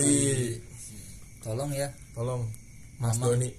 [1.48, 1.88] tolong ya.
[2.12, 2.44] Tolong.
[3.00, 3.32] Mas Mama.
[3.32, 3.50] Doni.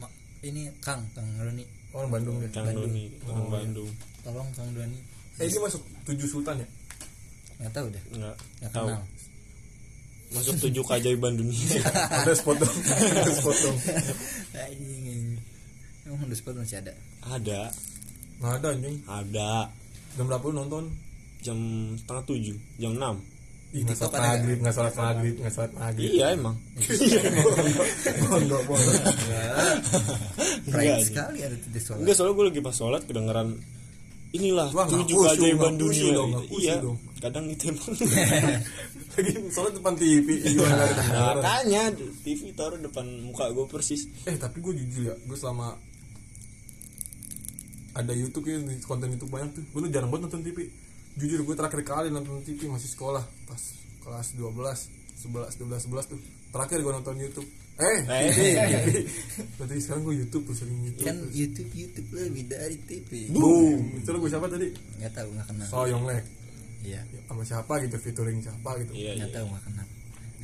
[0.00, 1.64] Ma- ini Kang Kang Doni.
[1.92, 2.48] Orang Bandung ya?
[2.48, 3.90] Kang Doni, orang Bandung.
[4.24, 4.96] tolong Kang Doni.
[5.36, 6.68] Eh ini masuk tujuh sultan ya?
[7.60, 8.02] Nggak tahu deh.
[8.16, 8.88] Enggak nggak tahu.
[8.88, 9.04] kenal.
[10.26, 11.80] Masuk tujuh keajaiban dunia.
[12.24, 12.76] ada spot dong.
[12.88, 13.76] Ada spot dong.
[16.06, 16.94] Emang udah spot masih ada?
[17.26, 17.60] Ada,
[18.38, 18.96] nggak ada anjing.
[19.10, 19.52] Ada.
[20.14, 20.84] jam berapa lu nonton?
[21.42, 21.58] Jam
[21.98, 23.18] setengah tujuh jam enam
[23.76, 24.72] Ih, nggak sholat TikTok ada maghrib, nggak?
[24.72, 26.08] sholat maghrib, nggak sholat maghrib.
[26.08, 26.56] iya emang.
[28.24, 28.58] Bondo.
[30.72, 32.00] Pride Enggak, sekali ada tidak sholat.
[32.00, 33.48] Enggak soalnya gue lagi pas sholat kedengeran
[34.32, 36.96] inilah Wah, tujuh keajaiban dunia dong, iya dong.
[37.20, 37.92] kadang itu emang.
[39.16, 40.28] Lagi sholat depan TV,
[40.60, 41.88] Nah, makanya
[42.20, 44.04] TV taruh depan muka gue persis.
[44.28, 45.72] Eh tapi gue jujur ya, gue selama
[47.96, 50.68] ada YouTube ya konten YouTube banyak tuh, gue tuh jarang banget nonton TV.
[51.16, 53.62] Jujur gue terakhir kali nonton TV masih sekolah pas
[53.98, 54.52] kelas 12,
[55.24, 56.20] 11, 12, 11 tuh.
[56.46, 57.48] Terakhir gue nonton YouTube.
[57.76, 58.32] Eh, Eh.
[58.32, 58.88] TV.
[59.56, 61.04] Berarti sekarang gue YouTube tuh sering YouTube.
[61.04, 63.96] kan YouTube YouTube lebih dari TV Boom.
[63.96, 64.68] Itu gue siapa tadi?
[64.96, 66.24] nggak tahu nggak kenal Soyong Lek.
[66.80, 68.92] iya Sama siapa gitu, featuring siapa gitu.
[68.92, 69.86] iya nggak iya tahu nggak kenal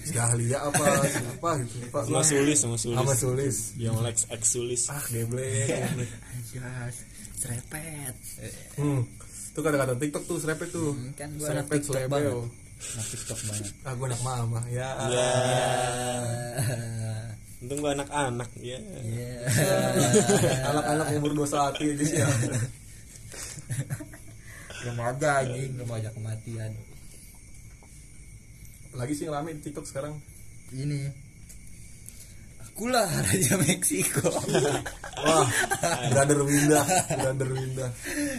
[0.03, 1.75] Si Dahlia apa, siapa gitu.
[1.79, 3.57] Lupa sama sulis sama sulis Sama Sulis.
[3.79, 5.69] yang Lex X sulis Ah, geblek.
[6.33, 6.97] Anjas,
[7.39, 8.17] serepet
[8.77, 9.05] Hmm.
[9.53, 10.97] Itu kata-kata TikTok tuh serepet tuh.
[10.97, 12.33] Hmm, kan gua anak serepet banget.
[12.83, 14.61] nah TikTok banget Ah, gue anak mama.
[14.73, 14.89] Ya.
[15.07, 15.29] ya
[17.63, 18.75] untung gue anak-anak ya
[19.07, 19.39] Iya.
[20.73, 22.27] Anak-anak umur 21 ya guys ya.
[24.83, 26.75] Remaja anjing, remaja kematian.
[28.99, 30.19] Lagi sih yang rame TikTok sekarang.
[30.75, 31.07] Ini.
[32.73, 34.33] Akulah Raja Meksiko.
[35.23, 35.45] Wah,
[36.09, 36.81] brother Winda,
[37.15, 37.87] brother Winda.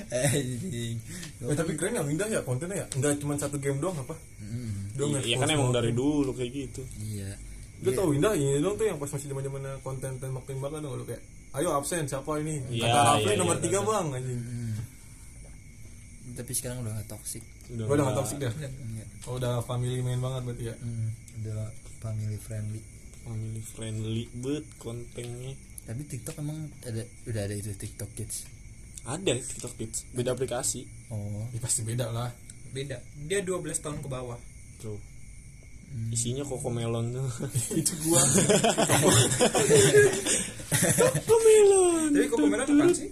[0.10, 0.98] Eh,
[1.54, 2.86] tapi keren ya Winda ya kontennya ya.
[2.98, 4.18] Enggak cuma satu game doang apa?
[4.42, 7.30] Hmm, Doang iya kan emang dari dulu kayak gitu Iya.
[7.86, 11.06] Lu tau Winda ini dong tuh yang pas masih zaman zamannya konten tembak-tembakan dong lu
[11.06, 11.22] kayak
[11.54, 13.88] ayo absen siapa ini Iya, kata Rafli iya, nomor iya, tiga iya.
[13.88, 14.42] bang anjing
[16.34, 17.44] Tapi sekarang udah gak toxic.
[17.70, 19.06] gue udah gak toxic dah Iya.
[19.26, 21.08] oh udah family man banget berarti ya Hmm,
[21.40, 21.62] udah
[22.00, 22.82] family friendly.
[23.24, 28.48] Family friendly bet kontennya Tapi TikTok emang ada udah ada itu TikTok Kids.
[29.04, 30.88] ada TikTok Kids beda aplikasi.
[31.12, 31.44] Oh.
[31.52, 32.32] ya pasti beda lah.
[32.72, 33.04] Beda.
[33.28, 34.40] Dia 12 tahun ke bawah.
[34.80, 34.96] Tuh.
[36.10, 37.12] Isinya koko melon.
[37.12, 37.28] Tuh
[37.84, 38.24] itu gua.
[40.96, 42.10] Koko melon.
[42.16, 43.08] Tapi kok komentar apaan sih?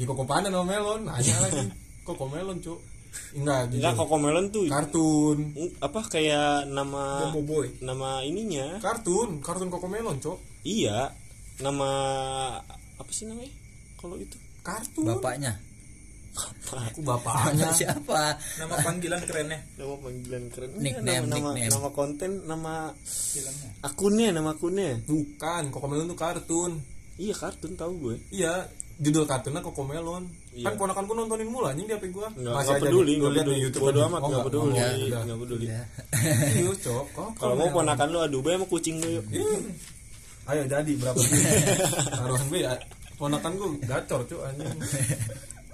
[0.00, 1.00] Ya kok panen sama melon.
[1.04, 1.68] Nanya lagi.
[2.08, 2.80] Kok kok melon cuk
[3.34, 3.78] enggak jujur.
[3.82, 5.38] enggak koko melon tuh kartun.
[5.82, 8.78] Apa kayak nama Bobo Boy nama ininya.
[8.78, 11.10] Kartun kartun koko melon cuk iya
[11.62, 11.90] nama
[12.98, 13.52] apa sih namanya?
[13.98, 14.38] Kalau itu?
[14.64, 15.06] Kartun.
[15.06, 15.52] Bapaknya.
[16.74, 17.70] aku bapaknya.
[17.70, 18.22] Nama siapa?
[18.58, 19.60] nama panggilan kerennya.
[19.78, 20.70] Nama panggilan keren.
[20.82, 21.70] Nickname, nama, nama, nickname.
[21.70, 22.74] nama konten nama
[23.06, 23.70] filmnya.
[23.86, 24.98] akunnya nama akunnya.
[25.06, 26.72] Bukan koko melon tuh kartun.
[27.14, 28.16] Iya kartun tahu gue.
[28.34, 30.24] Iya judul kartunnya koko melon
[30.54, 30.70] Iya.
[30.70, 34.20] kan ponakanku nontonin mula anjing di HP gua nggak nggak peduli nggak peduli bodo amat
[34.22, 34.72] nggak peduli
[35.10, 35.82] nggak peduli Ya.
[36.54, 37.04] Iya, cok.
[37.10, 39.24] Kok kalau mau ponakan lu adu bae sama kucing lu yuk
[40.44, 41.16] Ayo jadi berapa?
[42.12, 42.76] Taruhan gue ya.
[43.16, 44.76] Ponakan gue gacor cok anjing.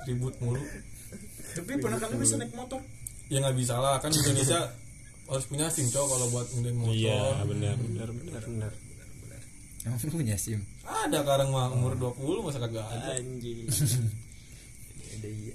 [0.06, 0.62] Ribut mulu.
[1.50, 2.78] tapi ponakan lu bisa naik motor
[3.26, 4.64] Ya nggak bisa lah kan di Indonesia
[5.30, 6.90] harus punya SIM cok kalau buat ngedain motor.
[6.90, 8.72] iya benar benar benar benar
[9.80, 10.60] Emang punya SIM.
[10.82, 13.16] Ada sekarang mah umur 20 masa kagak ada.
[13.16, 13.64] anjing
[15.16, 15.54] Ada iya.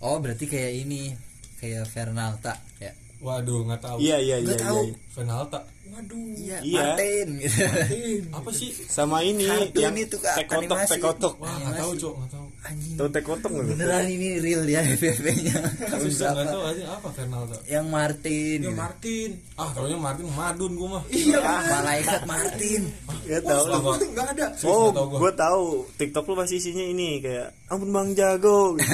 [0.00, 1.14] Oh, berarti kayak ini
[1.56, 2.90] kayak Fernalta ya.
[3.20, 3.96] Waduh nggak tahu.
[4.00, 4.80] iya iya iya Nggak iya tahu.
[4.82, 4.96] iya.
[5.08, 5.58] Fenalta.
[5.86, 6.80] waduh Iya, Iya.
[6.80, 7.58] Martin gitu.
[8.38, 8.70] Apa sih?
[8.88, 10.92] sama ini Kartun yang itu, Kak, tekotok animasi.
[10.96, 12.46] tekotok Wah nggak tahu cok nggak tahu.
[12.60, 12.92] Anjing.
[12.94, 13.72] tahu tekotok nggak lu?
[13.72, 15.56] Beneran ini real ya FVP-nya.
[15.88, 17.56] Tahun Susah nggak tahu aja apa Fenalta.
[17.64, 18.58] Yang Martin.
[18.58, 18.76] ya gitu.
[18.76, 21.02] Martin Ah taunya Martin Madun gue mah.
[21.08, 22.82] iya Malaikat Martin.
[23.24, 23.92] Gak tahu lah Apa?
[23.96, 25.18] nggak ada Oh, gua.
[25.18, 25.64] gue tahu.
[25.96, 28.76] TikTok lu pasti isinya ini kayak ampun Bang Jago.
[28.76, 28.92] gitu.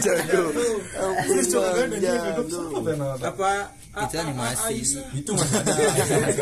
[0.00, 0.42] jago.
[1.00, 2.60] Ampun Bang Jago.
[3.22, 3.52] Apa
[3.92, 4.64] Itu animasi.
[4.68, 5.06] Aisyah.
[5.12, 5.72] Itu masih ada.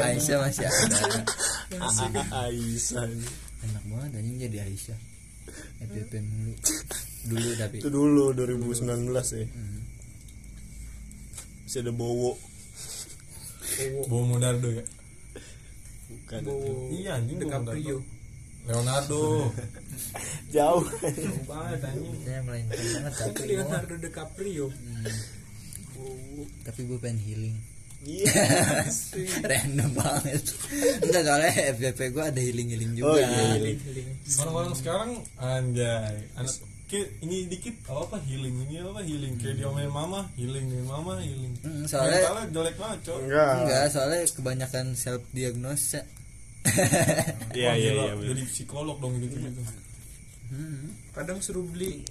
[0.07, 0.99] Aisyah masih ada.
[2.43, 3.07] Aisyah.
[3.66, 5.00] Enak banget anjing jadi Aisyah.
[5.84, 6.54] FVP mulu.
[7.26, 7.76] Dulu tapi.
[7.82, 9.46] Itu dulu 2019 ya.
[11.64, 12.38] Masih ada Bowo.
[14.08, 14.84] Bawa Monardo ya.
[16.11, 16.40] Bukan.
[16.94, 17.98] Iya anjing Bowo DiCaprio.
[18.68, 19.50] Leonardo.
[20.54, 20.84] Jauh.
[20.84, 22.14] Jauh banget anjing.
[22.24, 24.68] Saya melainkan banget tapi Leonardo DiCaprio
[26.64, 27.56] tapi gue pengen healing.
[28.01, 28.32] Iya.
[29.51, 30.42] Random banget.
[31.05, 33.12] Enggak soalnya FVP gue ada healing-healing juga.
[33.12, 33.76] Oh iya.
[34.40, 36.55] Orang-orang sekarang anjay, anak
[37.22, 41.22] ini dikit apa apa healing ini apa healing kayak dia main mama healing nih mama
[41.22, 41.55] healing.
[41.62, 43.18] Hmm, soalnya Mentalnya jelek banget cok.
[43.22, 43.53] Enggak.
[43.62, 46.03] enggak soalnya kebanyakan self diagnosa.
[47.57, 48.12] Iya iya iya.
[48.14, 49.62] Jadi psikolog dong gitu gitu.
[51.14, 52.03] kadang suruh beli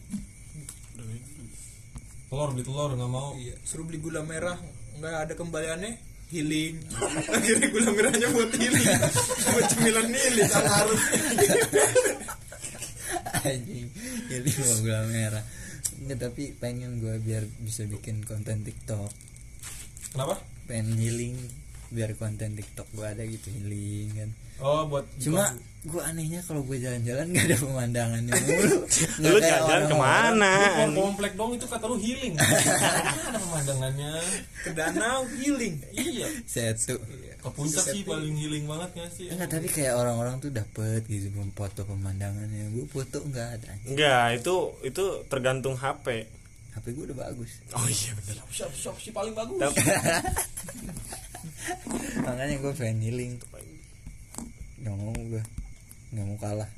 [2.29, 3.33] Telur beli telur nggak mau.
[3.35, 4.55] iya suruh beli gula merah
[4.99, 5.97] nggak ada kembaliannya
[6.29, 6.75] healing.
[7.35, 8.87] Akhirnya gula merahnya buat healing.
[9.53, 11.01] Buat cemilan healing harus.
[13.49, 13.87] Anjing.
[14.29, 15.43] Healing mau gula merah.
[15.99, 19.11] Nggak, tapi pengen gue biar bisa bikin konten TikTok.
[20.13, 20.37] Kenapa?
[20.69, 21.35] Pengen healing
[21.89, 24.29] biar konten TikTok gue ada gitu healing kan.
[24.59, 25.55] Oh buat cuma
[25.87, 28.77] gue anehnya kalau gue jalan-jalan nggak ada pemandangannya mulu.
[29.19, 29.87] Nggak lu kayak jalan orang-orang.
[29.87, 30.53] ke mana
[30.91, 32.33] Lu komplek dong itu kata lu healing.
[32.35, 34.11] Ada pemandangannya.
[34.59, 35.75] Ke danau healing.
[35.95, 36.27] Iya.
[36.43, 36.99] Setu.
[37.39, 39.31] Ke puncak sih paling healing banget gak sih.
[39.31, 42.75] Enggak tapi kayak orang-orang tuh dapet gitu foto pemandangannya.
[42.75, 46.27] Gue foto nggak ada enggak itu itu tergantung HP
[46.79, 47.51] HP gue udah bagus.
[47.75, 49.59] Oh iya benar siap siap si paling bagus.
[52.25, 53.33] Makanya gue pengen healing
[54.79, 55.43] nggak mau gue
[56.15, 56.69] nggak mau kalah.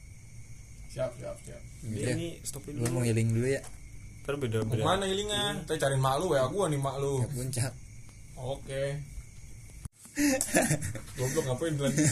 [0.90, 1.62] Siap siap siap.
[1.86, 3.00] Udah, ini stop gue dulu.
[3.00, 3.62] mau healing dulu ya.
[4.22, 5.66] Ntar beda Mau beda Mana healingnya?
[5.66, 7.26] Kita cariin mak lu ya, gua nih mak lu.
[7.34, 7.74] puncak.
[8.38, 8.84] Oke.
[11.18, 12.04] Goblok ngapain lagi?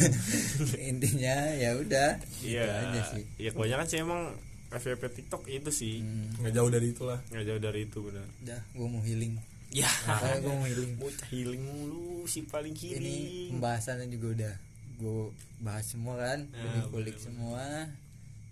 [0.80, 2.18] intinya ya udah.
[2.42, 2.66] Iya.
[2.66, 3.24] Aja sih.
[3.38, 4.22] Iya kebanyakan sih emang
[4.70, 6.02] FYP TikTok itu sih.
[6.02, 7.20] Hmm, Nggak jauh dari itulah.
[7.30, 8.28] nggak jauh dari itu benar.
[8.46, 9.34] Udah gue mau healing.
[9.70, 9.90] Ya.
[10.06, 10.92] Makanya gue mau healing.
[10.98, 13.50] Bocah healing mulu si paling ini healing.
[13.58, 14.56] pembahasannya juga udah
[15.00, 15.22] gue
[15.62, 16.40] bahas semua kan?
[16.54, 17.64] Ya, udah kulik semua.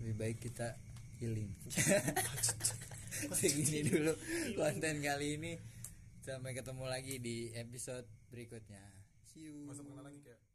[0.02, 0.74] Lebih baik kita
[1.22, 1.50] healing.
[3.38, 4.14] Segini dulu
[4.54, 5.52] konten kali ini.
[6.22, 8.82] Sampai ketemu lagi di episode berikutnya.
[9.32, 9.64] See you.
[9.66, 10.47] Masa kayak